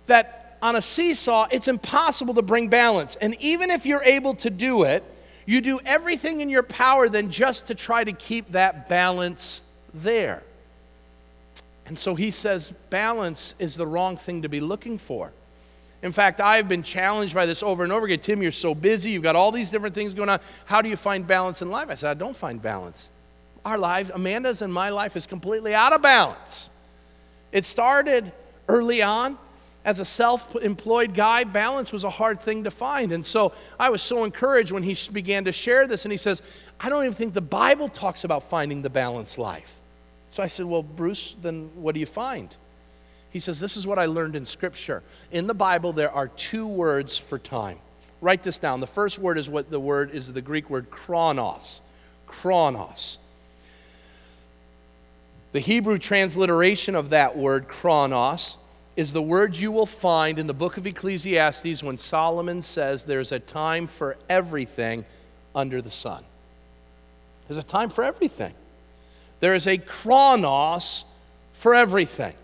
[0.07, 3.15] That on a seesaw, it's impossible to bring balance.
[3.17, 5.05] And even if you're able to do it,
[5.47, 9.63] you do everything in your power then just to try to keep that balance
[9.95, 10.43] there.
[11.87, 15.33] And so he says balance is the wrong thing to be looking for.
[16.03, 18.19] In fact, I've been challenged by this over and over again.
[18.19, 19.11] Tim, you're so busy.
[19.11, 20.41] You've got all these different things going on.
[20.65, 21.89] How do you find balance in life?
[21.91, 23.11] I said, I don't find balance.
[23.65, 26.71] Our life, Amanda's and my life, is completely out of balance.
[27.53, 28.33] It started
[28.69, 29.39] early on.
[29.85, 33.11] As a self employed guy, balance was a hard thing to find.
[33.11, 36.05] And so I was so encouraged when he began to share this.
[36.05, 36.41] And he says,
[36.79, 39.82] I don't even think the Bible talks about finding the balanced life.
[40.33, 42.57] So I said, Well, Bruce, then what do you find?
[43.31, 45.03] He says, This is what I learned in Scripture.
[45.31, 47.79] In the Bible, there are two words for time.
[48.21, 48.81] Write this down.
[48.81, 51.81] The first word is what the word is the Greek word chronos.
[52.27, 53.19] Chronos.
[55.53, 58.57] The Hebrew transliteration of that word, chronos,
[58.97, 63.33] is the word you will find in the book of Ecclesiastes when Solomon says there's
[63.33, 65.05] a time for everything
[65.55, 66.25] under the sun.
[67.49, 68.55] There's a time for everything.
[69.43, 71.05] There is a chronos
[71.53, 72.35] for everything.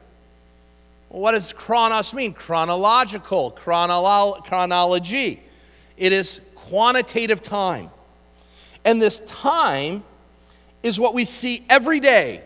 [1.10, 2.32] What does chronos mean?
[2.32, 5.40] Chronological, chronolo- chronology.
[5.96, 7.90] It is quantitative time.
[8.84, 10.02] And this time
[10.82, 12.42] is what we see every day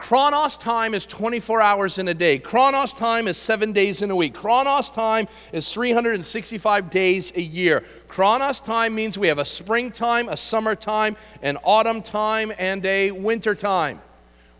[0.00, 2.38] Chronos time is 24 hours in a day.
[2.38, 4.32] Chronos time is seven days in a week.
[4.32, 7.84] Chronos time is 365 days a year.
[8.08, 13.54] Chronos time means we have a springtime, a summertime, an autumn time, and a winter
[13.54, 14.00] time.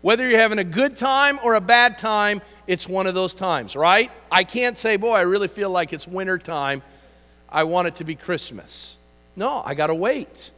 [0.01, 3.75] Whether you're having a good time or a bad time, it's one of those times,
[3.75, 4.11] right?
[4.31, 6.83] I can't say, boy, I really feel like it's winter time.
[7.49, 8.97] I want it to be Christmas.
[9.35, 10.51] No, I got to wait.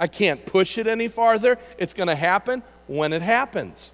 [0.00, 1.58] I can't push it any farther.
[1.76, 3.92] It's going to happen when it happens.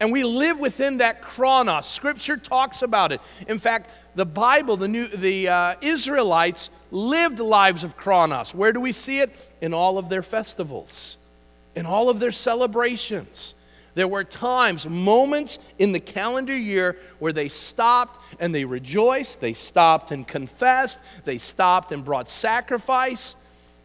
[0.00, 1.86] And we live within that chronos.
[1.86, 3.20] Scripture talks about it.
[3.48, 8.54] In fact, the Bible, the, new, the uh, Israelites lived lives of chronos.
[8.54, 9.30] Where do we see it?
[9.60, 11.18] In all of their festivals,
[11.74, 13.56] in all of their celebrations.
[13.94, 19.54] There were times, moments in the calendar year where they stopped and they rejoiced, they
[19.54, 23.36] stopped and confessed, they stopped and brought sacrifice,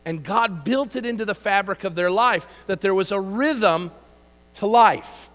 [0.05, 3.91] and God built it into the fabric of their life that there was a rhythm
[4.55, 5.31] to life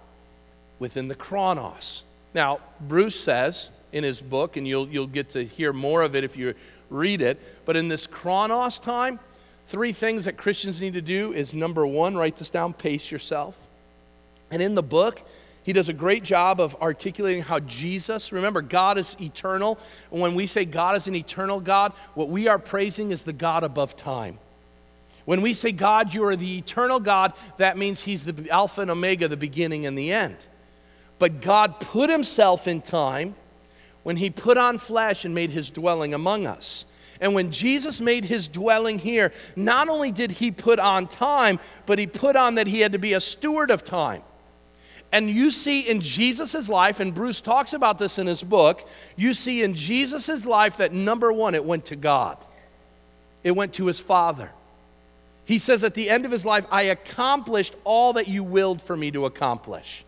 [0.79, 2.05] within the chronos.
[2.35, 6.25] Now, Bruce says, in his book, and you'll, you'll get to hear more of it
[6.25, 6.55] if you
[6.91, 7.41] read it.
[7.65, 9.19] But in this chronos time,
[9.67, 13.67] three things that Christians need to do is number one, write this down, pace yourself.
[14.51, 15.23] And in the book,
[15.63, 19.79] he does a great job of articulating how Jesus, remember, God is eternal.
[20.11, 23.35] And when we say God is an eternal God, what we are praising is the
[23.35, 24.39] God above time.
[25.27, 28.91] When we say, God, you are the eternal God, that means He's the Alpha and
[28.91, 30.47] Omega, the beginning and the end.
[31.19, 33.35] But God put Himself in time
[34.03, 36.87] when He put on flesh and made His dwelling among us.
[37.21, 41.99] And when Jesus made his dwelling here, not only did he put on time, but
[41.99, 44.23] he put on that he had to be a steward of time.
[45.11, 49.33] And you see in Jesus' life, and Bruce talks about this in his book, you
[49.33, 52.37] see in Jesus' life that number one, it went to God,
[53.43, 54.51] it went to his Father.
[55.45, 58.97] He says at the end of his life, I accomplished all that you willed for
[58.97, 60.05] me to accomplish.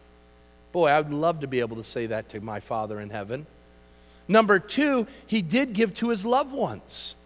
[0.72, 3.46] Boy, I would love to be able to say that to my Father in heaven.
[4.28, 7.16] Number two, he did give to his loved ones.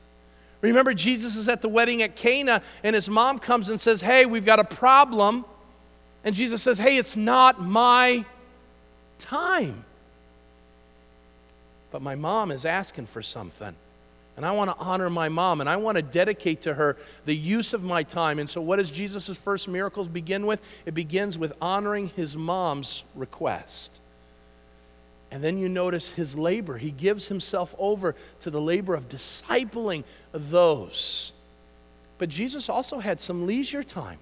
[0.62, 4.24] Remember, Jesus is at the wedding at Cana, and his mom comes and says, Hey,
[4.24, 5.44] we've got a problem.
[6.24, 8.24] And Jesus says, Hey, it's not my
[9.18, 9.84] time.
[11.90, 13.74] But my mom is asking for something.
[14.36, 17.36] And I want to honor my mom and I want to dedicate to her the
[17.36, 18.38] use of my time.
[18.38, 20.60] And so, what does Jesus' first miracles begin with?
[20.86, 24.00] It begins with honoring his mom's request.
[25.30, 26.78] And then you notice his labor.
[26.78, 31.32] He gives himself over to the labor of discipling those.
[32.18, 34.18] But Jesus also had some leisure time.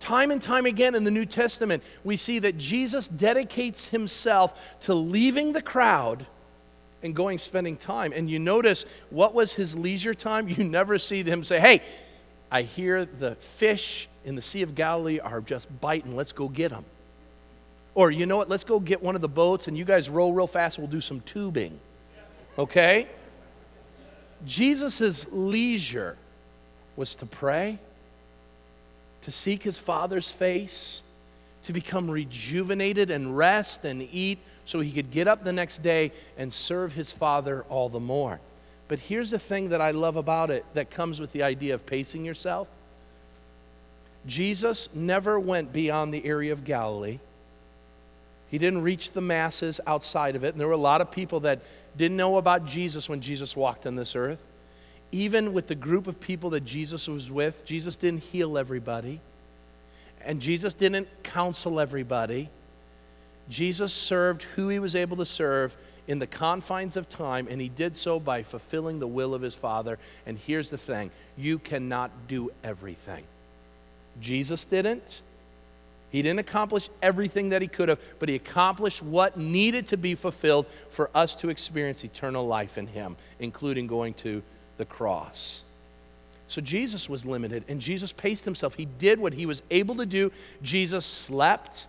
[0.00, 4.94] Time and time again in the New Testament, we see that Jesus dedicates himself to
[4.94, 6.26] leaving the crowd
[7.04, 8.12] and going spending time.
[8.12, 10.48] And you notice what was his leisure time?
[10.54, 11.82] You never see him say, Hey,
[12.50, 16.16] I hear the fish in the Sea of Galilee are just biting.
[16.16, 16.84] Let's go get them.
[17.94, 18.48] Or, you know what?
[18.48, 20.78] Let's go get one of the boats and you guys row real fast.
[20.78, 21.78] We'll do some tubing.
[22.58, 23.08] Okay?
[24.44, 26.16] Jesus' leisure
[26.96, 27.78] was to pray
[29.22, 31.02] to seek his Father's face,
[31.64, 36.12] to become rejuvenated and rest and eat so he could get up the next day
[36.38, 38.40] and serve his Father all the more.
[38.88, 41.86] But here's the thing that I love about it that comes with the idea of
[41.86, 42.68] pacing yourself
[44.26, 47.18] Jesus never went beyond the area of Galilee.
[48.50, 50.54] He didn't reach the masses outside of it.
[50.54, 51.60] And there were a lot of people that
[51.96, 54.42] didn't know about Jesus when Jesus walked on this earth
[55.14, 59.20] even with the group of people that Jesus was with, Jesus didn't heal everybody,
[60.24, 62.50] and Jesus didn't counsel everybody.
[63.48, 67.68] Jesus served who he was able to serve in the confines of time, and he
[67.68, 69.98] did so by fulfilling the will of his Father.
[70.26, 73.24] And here's the thing you cannot do everything.
[74.20, 75.22] Jesus didn't.
[76.10, 80.14] He didn't accomplish everything that he could have, but he accomplished what needed to be
[80.14, 84.42] fulfilled for us to experience eternal life in him, including going to
[84.76, 85.64] the cross.
[86.46, 88.74] So Jesus was limited and Jesus paced himself.
[88.74, 90.30] He did what he was able to do.
[90.62, 91.88] Jesus slept.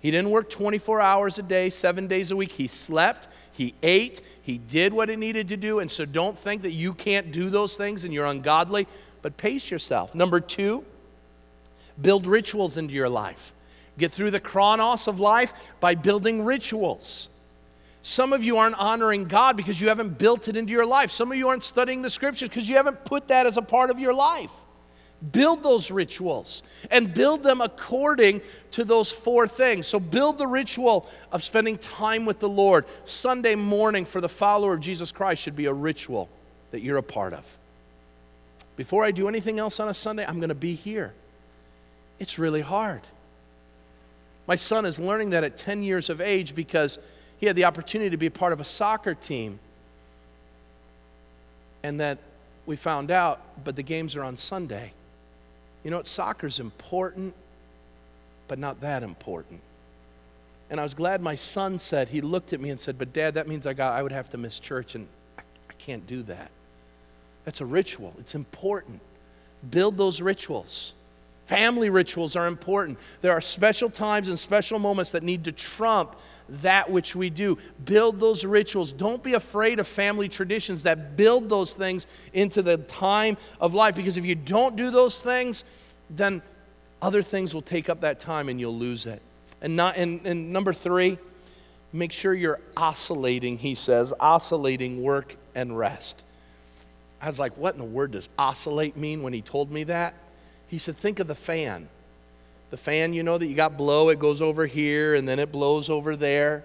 [0.00, 2.52] He didn't work 24 hours a day, seven days a week.
[2.52, 5.80] He slept, he ate, he did what he needed to do.
[5.80, 8.86] And so don't think that you can't do those things and you're ungodly,
[9.20, 10.14] but pace yourself.
[10.14, 10.84] Number two,
[12.00, 13.52] build rituals into your life.
[13.98, 17.28] Get through the chronos of life by building rituals.
[18.02, 21.10] Some of you aren't honoring God because you haven't built it into your life.
[21.10, 23.90] Some of you aren't studying the scriptures because you haven't put that as a part
[23.90, 24.52] of your life.
[25.32, 28.40] Build those rituals and build them according
[28.70, 29.86] to those four things.
[29.86, 32.86] So, build the ritual of spending time with the Lord.
[33.04, 36.30] Sunday morning for the follower of Jesus Christ should be a ritual
[36.70, 37.58] that you're a part of.
[38.76, 41.12] Before I do anything else on a Sunday, I'm going to be here.
[42.18, 43.02] It's really hard.
[44.46, 46.98] My son is learning that at 10 years of age because
[47.40, 49.58] he had the opportunity to be part of a soccer team.
[51.82, 52.18] And that
[52.66, 54.92] we found out, but the games are on Sunday.
[55.82, 56.06] You know what?
[56.06, 57.34] Soccer's important,
[58.46, 59.60] but not that important.
[60.68, 63.34] And I was glad my son said, he looked at me and said, But dad,
[63.34, 66.22] that means I, got, I would have to miss church, and I, I can't do
[66.24, 66.50] that.
[67.46, 69.00] That's a ritual, it's important.
[69.68, 70.94] Build those rituals.
[71.50, 72.96] Family rituals are important.
[73.22, 76.14] There are special times and special moments that need to trump
[76.48, 77.58] that which we do.
[77.84, 78.92] Build those rituals.
[78.92, 83.96] Don't be afraid of family traditions that build those things into the time of life
[83.96, 85.64] because if you don't do those things,
[86.08, 86.40] then
[87.02, 89.20] other things will take up that time and you'll lose it.
[89.60, 91.18] And, not, and, and number three,
[91.92, 96.22] make sure you're oscillating, he says, oscillating work and rest.
[97.20, 100.14] I was like, what in the word does oscillate mean when he told me that?
[100.70, 101.88] He said, Think of the fan.
[102.70, 105.50] The fan, you know, that you got blow, it goes over here and then it
[105.50, 106.62] blows over there.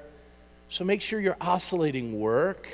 [0.69, 2.67] So make sure you're oscillating work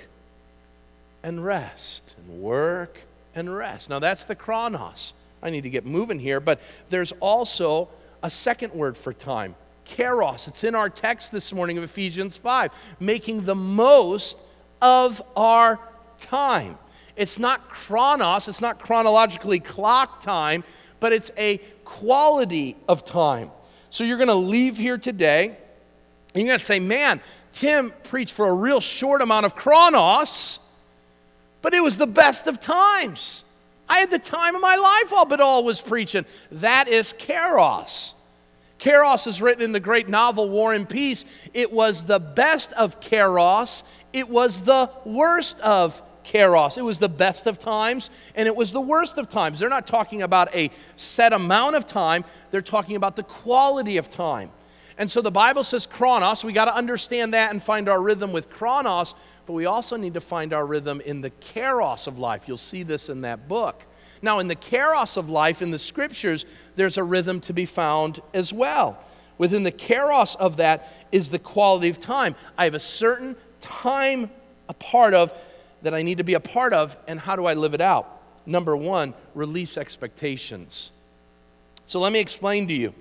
[1.24, 3.00] and rest, and work
[3.34, 3.90] and rest.
[3.90, 5.14] Now that's the chronos.
[5.42, 6.60] I need to get moving here, but
[6.90, 7.88] there's also
[8.22, 9.56] a second word for time
[9.86, 10.48] kairos.
[10.48, 14.38] It's in our text this morning of Ephesians 5, making the most
[14.82, 15.80] of our
[16.18, 16.78] time.
[17.16, 20.64] It's not chronos, it's not chronologically clock time,
[21.02, 23.52] but it's a quality of time.
[23.90, 25.56] So you're going to leave here today, and
[26.36, 27.20] you're going to say, Man,
[27.52, 30.60] Tim preached for a real short amount of chronos,
[31.62, 33.44] but it was the best of times.
[33.90, 36.26] I had the time of my life all but all was preaching.
[36.54, 38.14] That is kairos.
[38.80, 41.26] Kairos is written in the great novel War and Peace.
[41.54, 43.84] It was the best of kairos,
[44.14, 46.78] it was the worst of kairos.
[46.78, 49.60] It was the best of times and it was the worst of times.
[49.60, 54.10] They're not talking about a set amount of time, they're talking about the quality of
[54.10, 54.52] time.
[54.98, 56.44] And so the Bible says chronos.
[56.44, 59.16] We got to understand that and find our rhythm with chronos,
[59.46, 62.48] but we also need to find our rhythm in the kairos of life.
[62.48, 63.82] You'll see this in that book.
[64.22, 66.46] Now, in the kairos of life, in the scriptures,
[66.76, 69.04] there's a rhythm to be found as well.
[69.40, 72.36] Within the kairos of that is the quality of time.
[72.56, 74.30] I have a certain time
[74.70, 75.34] a part of
[75.82, 78.22] that I need to be a part of, and how do I live it out?
[78.46, 80.92] Number one, release expectations.
[81.86, 82.94] So let me explain to you.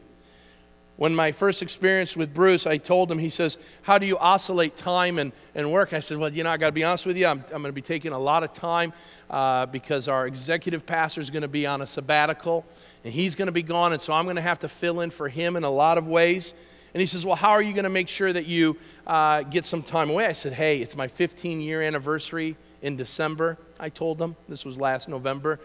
[0.96, 4.76] When my first experience with Bruce, I told him, he says, How do you oscillate
[4.76, 5.94] time and, and work?
[5.94, 7.26] I said, Well, you know, I got to be honest with you.
[7.26, 8.92] I'm, I'm going to be taking a lot of time
[9.30, 12.66] uh, because our executive pastor is going to be on a sabbatical
[13.02, 13.94] and he's going to be gone.
[13.94, 16.06] And so I'm going to have to fill in for him in a lot of
[16.06, 16.52] ways.
[16.92, 18.76] And he says, Well, how are you going to make sure that you
[19.06, 20.26] uh, get some time away?
[20.26, 23.58] I said, Hey, it's my 15 year anniversary in December.
[23.78, 25.60] I told him, this was last November.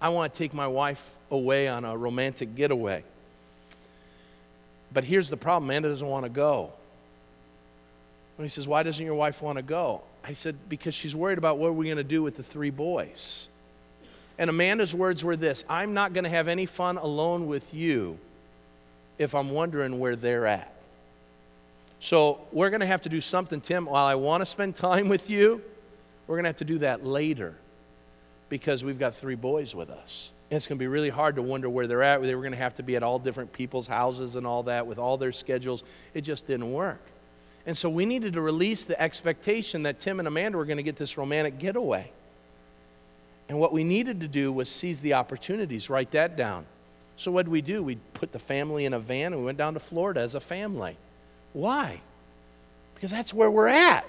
[0.00, 3.04] I want to take my wife away on a romantic getaway.
[4.92, 6.72] But here's the problem Amanda doesn't want to go.
[8.36, 10.02] And he says, Why doesn't your wife want to go?
[10.24, 13.48] I said, Because she's worried about what we're going to do with the three boys.
[14.38, 18.18] And Amanda's words were this I'm not going to have any fun alone with you
[19.18, 20.72] if I'm wondering where they're at.
[22.00, 23.86] So we're going to have to do something, Tim.
[23.86, 25.60] While I want to spend time with you,
[26.28, 27.56] we're going to have to do that later
[28.48, 30.30] because we've got three boys with us.
[30.50, 32.22] And it's going to be really hard to wonder where they're at.
[32.22, 34.86] They were going to have to be at all different people's houses and all that
[34.86, 35.84] with all their schedules.
[36.14, 37.00] It just didn't work.
[37.66, 40.82] And so we needed to release the expectation that Tim and Amanda were going to
[40.82, 42.10] get this romantic getaway.
[43.48, 46.66] And what we needed to do was seize the opportunities, write that down.
[47.16, 47.82] So what did we do?
[47.82, 50.40] We put the family in a van and we went down to Florida as a
[50.40, 50.96] family.
[51.52, 52.00] Why?
[52.94, 54.06] Because that's where we're at.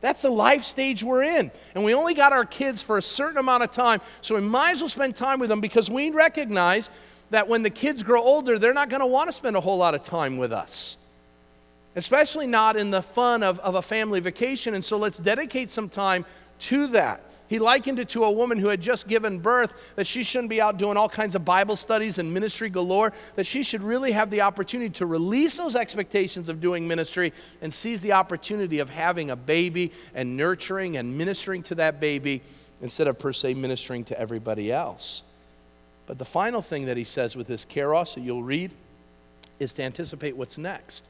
[0.00, 1.50] That's the life stage we're in.
[1.74, 4.72] And we only got our kids for a certain amount of time, so we might
[4.72, 6.90] as well spend time with them because we recognize
[7.30, 9.76] that when the kids grow older, they're not going to want to spend a whole
[9.76, 10.96] lot of time with us,
[11.96, 14.74] especially not in the fun of, of a family vacation.
[14.74, 16.24] And so let's dedicate some time
[16.60, 17.27] to that.
[17.48, 20.60] He likened it to a woman who had just given birth, that she shouldn't be
[20.60, 24.30] out doing all kinds of Bible studies and ministry galore, that she should really have
[24.30, 27.32] the opportunity to release those expectations of doing ministry
[27.62, 32.42] and seize the opportunity of having a baby and nurturing and ministering to that baby
[32.82, 35.22] instead of per se ministering to everybody else.
[36.06, 38.72] But the final thing that he says with this kairos that you'll read
[39.58, 41.04] is to anticipate what's next.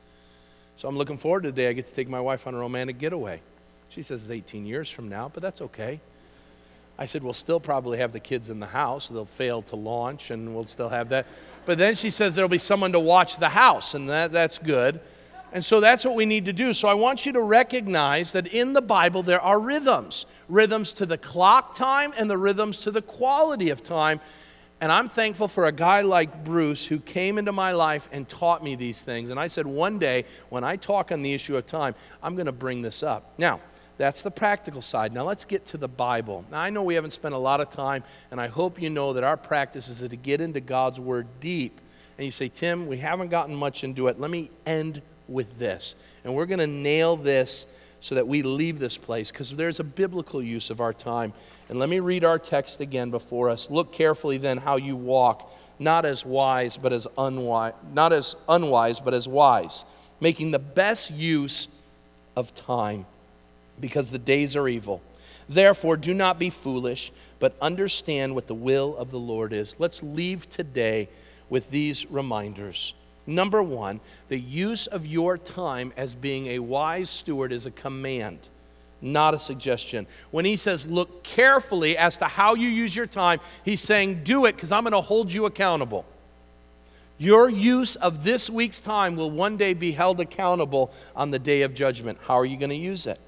[0.77, 2.59] So I'm looking forward to the day I get to take my wife on a
[2.59, 3.41] romantic getaway.
[3.89, 6.01] She says it's 18 years from now, but that's okay.
[6.99, 9.09] I said, We'll still probably have the kids in the house.
[9.09, 11.27] They'll fail to launch, and we'll still have that.
[11.65, 15.01] But then she says there'll be someone to watch the house, and that, that's good.
[15.53, 16.73] And so that's what we need to do.
[16.73, 21.07] So I want you to recognize that in the Bible there are rhythms rhythms to
[21.07, 24.21] the clock time and the rhythms to the quality of time.
[24.81, 28.63] And I'm thankful for a guy like Bruce who came into my life and taught
[28.63, 29.31] me these things.
[29.31, 32.47] And I said, one day when I talk on the issue of time, I'm going
[32.47, 33.33] to bring this up.
[33.39, 33.61] Now,
[33.99, 35.13] that's the practical side.
[35.13, 36.45] Now let's get to the Bible.
[36.51, 39.13] Now I know we haven't spent a lot of time, and I hope you know
[39.13, 41.81] that our practice is to get into God's Word deep.
[42.17, 44.19] And you say, Tim, we haven't gotten much into it.
[44.19, 45.97] Let me end with this.
[46.25, 47.67] And we're going to nail this
[48.01, 51.33] so that we leave this place because there's a biblical use of our time.
[51.69, 53.71] And let me read our text again before us.
[53.71, 59.01] Look carefully then how you walk, not as wise, but as unwise, not as unwise,
[59.01, 59.85] but as wise,
[60.21, 61.69] making the best use
[62.37, 63.05] of time
[63.81, 65.03] because the days are evil.
[65.49, 69.75] Therefore, do not be foolish, but understand what the will of the Lord is.
[69.79, 71.09] Let's leave today
[71.49, 72.95] with these reminders.
[73.27, 78.49] Number one, the use of your time as being a wise steward is a command,
[79.01, 80.07] not a suggestion.
[80.31, 84.47] When he says, look carefully as to how you use your time, he's saying, do
[84.47, 86.07] it because I'm going to hold you accountable.
[87.19, 91.63] Your use of this week's time will one day be held accountable on the day
[91.63, 92.19] of judgment.
[92.27, 93.19] How are you going to use it?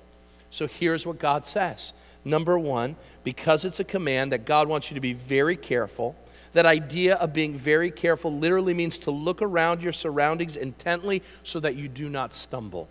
[0.51, 1.95] So here's what God says.
[2.25, 6.17] Number one, because it's a command that God wants you to be very careful.
[6.53, 11.61] That idea of being very careful literally means to look around your surroundings intently so
[11.61, 12.89] that you do not stumble.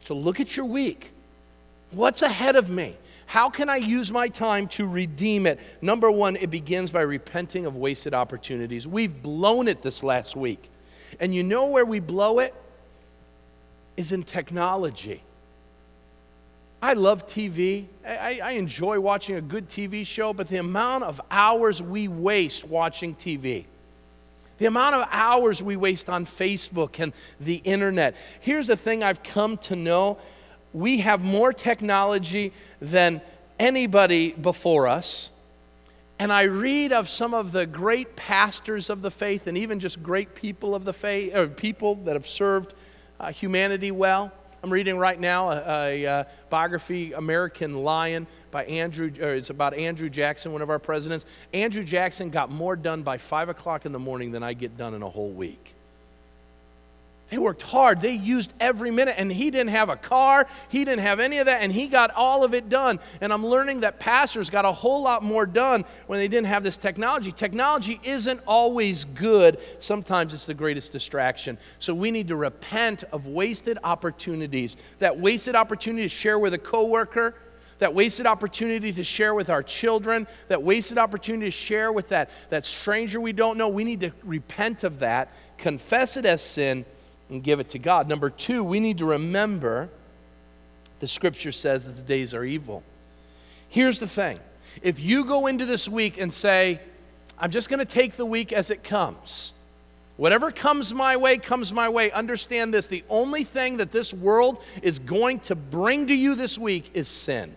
[0.00, 1.12] So look at your week.
[1.90, 2.96] What's ahead of me?
[3.26, 5.60] How can I use my time to redeem it?
[5.80, 8.86] Number one, it begins by repenting of wasted opportunities.
[8.86, 10.70] We've blown it this last week.
[11.20, 12.54] And you know where we blow it?
[13.96, 15.22] Is in technology.
[16.84, 17.86] I love TV.
[18.06, 22.68] I, I, enjoy watching a good TV show, but the amount of hours we waste
[22.68, 23.64] watching TV,
[24.58, 28.14] the amount of hours we waste on Facebook and the internet.
[28.38, 30.18] Here's the thing I've come to know
[30.74, 33.22] we have more technology than
[33.58, 35.32] anybody before us.
[36.18, 40.02] And I read of some of the great pastors of the faith and even just
[40.02, 42.74] great people of the faith, or people that have served
[43.18, 44.32] uh, humanity well.
[44.64, 49.12] I'm reading right now a, a, uh, biography, American Lion, by Andrew.
[49.14, 51.26] it's about Andrew Jackson, one of our presidents.
[51.52, 54.94] Andrew Jackson got more done by five o'clock in the morning than I get done
[54.94, 55.73] in a whole week.
[57.30, 58.00] They worked hard.
[58.00, 59.14] They used every minute.
[59.18, 60.46] And he didn't have a car.
[60.68, 61.62] He didn't have any of that.
[61.62, 63.00] And he got all of it done.
[63.20, 66.62] And I'm learning that pastors got a whole lot more done when they didn't have
[66.62, 67.32] this technology.
[67.32, 71.58] Technology isn't always good, sometimes it's the greatest distraction.
[71.78, 74.76] So we need to repent of wasted opportunities.
[74.98, 77.34] That wasted opportunity to share with a coworker
[77.80, 82.30] that wasted opportunity to share with our children, that wasted opportunity to share with that,
[82.48, 83.68] that stranger we don't know.
[83.68, 86.84] We need to repent of that, confess it as sin,
[87.30, 88.08] and give it to God.
[88.08, 89.88] Number two, we need to remember
[91.00, 92.82] the scripture says that the days are evil.
[93.68, 94.38] Here's the thing
[94.82, 96.80] if you go into this week and say,
[97.38, 99.54] I'm just going to take the week as it comes,
[100.16, 102.12] Whatever comes my way, comes my way.
[102.12, 106.56] Understand this the only thing that this world is going to bring to you this
[106.56, 107.54] week is sin,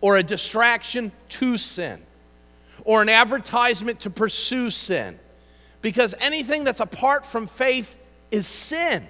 [0.00, 2.02] or a distraction to sin,
[2.84, 5.18] or an advertisement to pursue sin.
[5.82, 7.98] Because anything that's apart from faith
[8.30, 9.06] is sin.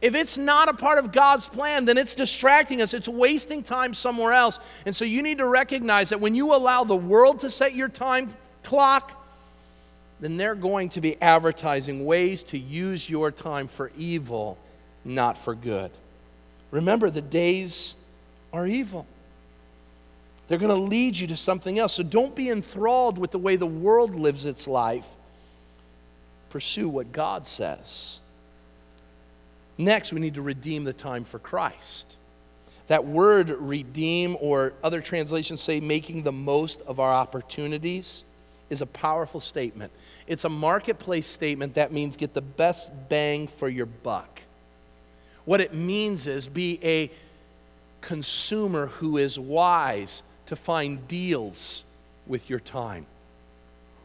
[0.00, 2.92] If it's not a part of God's plan, then it's distracting us.
[2.92, 4.60] It's wasting time somewhere else.
[4.84, 7.88] And so you need to recognize that when you allow the world to set your
[7.88, 9.24] time clock,
[10.20, 14.58] then they're going to be advertising ways to use your time for evil,
[15.04, 15.90] not for good.
[16.70, 17.96] Remember, the days
[18.52, 19.06] are evil.
[20.48, 21.94] They're going to lead you to something else.
[21.94, 25.08] So don't be enthralled with the way the world lives its life.
[26.50, 28.20] Pursue what God says.
[29.78, 32.16] Next, we need to redeem the time for Christ.
[32.86, 38.24] That word redeem, or other translations say making the most of our opportunities,
[38.70, 39.92] is a powerful statement.
[40.26, 44.40] It's a marketplace statement that means get the best bang for your buck.
[45.44, 47.10] What it means is be a
[48.00, 51.84] consumer who is wise to find deals
[52.26, 53.06] with your time.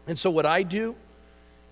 [0.07, 0.95] And so, what I do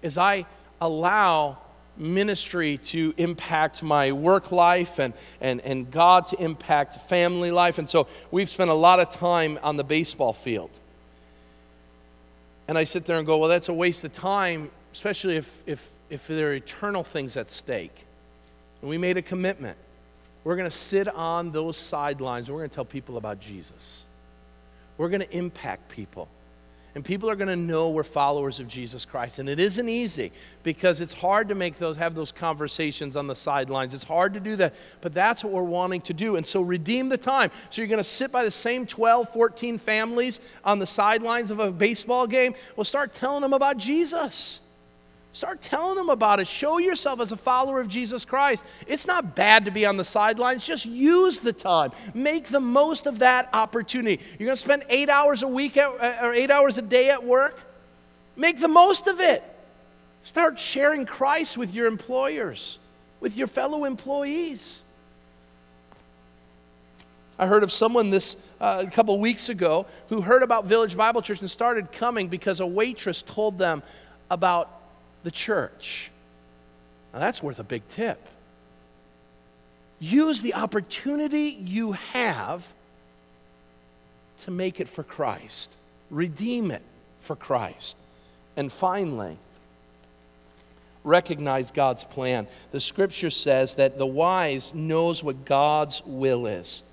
[0.01, 0.45] is I
[0.79, 1.57] allow
[1.99, 7.77] ministry to impact my work life and, and, and God to impact family life.
[7.77, 10.71] And so we've spent a lot of time on the baseball field.
[12.67, 15.89] And I sit there and go, well, that's a waste of time, especially if, if,
[16.09, 18.05] if there are eternal things at stake.
[18.81, 19.77] And we made a commitment.
[20.43, 24.05] We're going to sit on those sidelines and we're going to tell people about Jesus.
[24.97, 26.29] We're going to impact people
[26.95, 29.39] and people are going to know we're followers of Jesus Christ.
[29.39, 30.31] And it isn't easy
[30.63, 33.93] because it's hard to make those have those conversations on the sidelines.
[33.93, 36.35] It's hard to do that, but that's what we're wanting to do.
[36.35, 37.51] And so redeem the time.
[37.69, 41.59] So you're going to sit by the same 12, 14 families on the sidelines of
[41.59, 42.55] a baseball game.
[42.75, 44.61] Well, start telling them about Jesus.
[45.31, 46.47] Start telling them about it.
[46.47, 48.65] Show yourself as a follower of Jesus Christ.
[48.87, 50.65] It's not bad to be on the sidelines.
[50.65, 51.91] Just use the time.
[52.15, 54.23] Make the most of that opportunity.
[54.39, 57.11] You're going to spend eight hours a week at, uh, or eight hours a day
[57.11, 57.61] at work.
[58.35, 59.43] Make the most of it.
[60.23, 62.79] Start sharing Christ with your employers,
[63.19, 64.83] with your fellow employees.
[67.37, 71.21] I heard of someone this uh, a couple weeks ago who heard about Village Bible
[71.21, 73.81] Church and started coming because a waitress told them
[74.29, 74.78] about
[75.23, 76.11] the church.
[77.13, 78.27] Now, that's worth a big tip.
[79.99, 82.73] Use the opportunity you have
[84.41, 85.75] to make it for Christ,
[86.09, 86.81] redeem it
[87.17, 87.97] for Christ.
[88.55, 89.37] And finally,
[91.03, 92.47] recognize God's plan.
[92.71, 96.83] The scripture says that the wise knows what God's will is.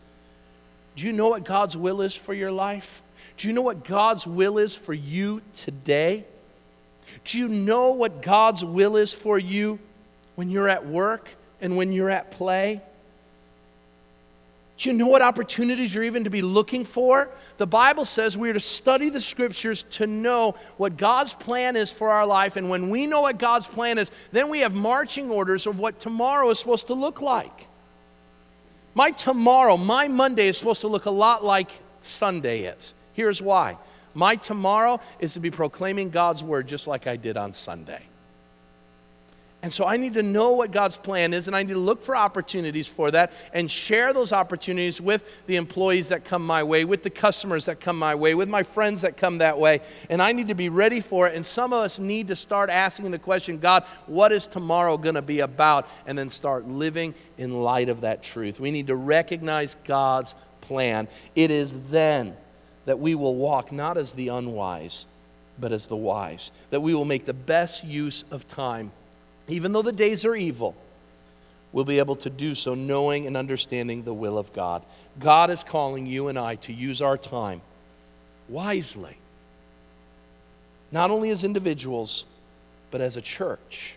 [0.97, 3.03] Do you know what God's will is for your life?
[3.37, 6.24] Do you know what God's will is for you today?
[7.24, 9.78] Do you know what God's will is for you
[10.34, 11.28] when you're at work
[11.61, 12.80] and when you're at play?
[14.78, 17.30] Do you know what opportunities you're even to be looking for?
[17.57, 21.90] The Bible says we are to study the scriptures to know what God's plan is
[21.90, 22.57] for our life.
[22.57, 25.98] And when we know what God's plan is, then we have marching orders of what
[25.98, 27.68] tomorrow is supposed to look like.
[28.94, 31.70] My tomorrow, my Monday is supposed to look a lot like
[32.02, 32.94] Sunday is.
[33.14, 33.78] Here's why
[34.16, 38.02] my tomorrow is to be proclaiming God's word just like I did on Sunday.
[39.62, 42.02] And so I need to know what God's plan is, and I need to look
[42.02, 46.84] for opportunities for that and share those opportunities with the employees that come my way,
[46.84, 49.80] with the customers that come my way, with my friends that come that way.
[50.08, 51.34] And I need to be ready for it.
[51.34, 55.16] And some of us need to start asking the question God, what is tomorrow going
[55.16, 55.88] to be about?
[56.06, 58.60] And then start living in light of that truth.
[58.60, 61.08] We need to recognize God's plan.
[61.34, 62.36] It is then
[62.87, 65.07] that we will walk not as the unwise,
[65.59, 68.91] but as the wise, that we will make the best use of time
[69.49, 70.74] even though the days are evil,
[71.72, 74.84] we'll be able to do so knowing and understanding the will of God.
[75.18, 77.61] God is calling you and I to use our time
[78.49, 79.16] wisely,
[80.91, 82.26] not only as individuals,
[82.91, 83.97] but as a church.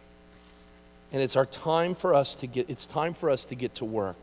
[1.11, 3.85] And it's our time for us to get it's time for us to get to
[3.85, 4.17] work.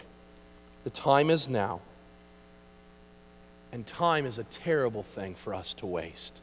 [0.85, 1.81] The time is now.
[3.77, 6.41] And time is a terrible thing for us to waste.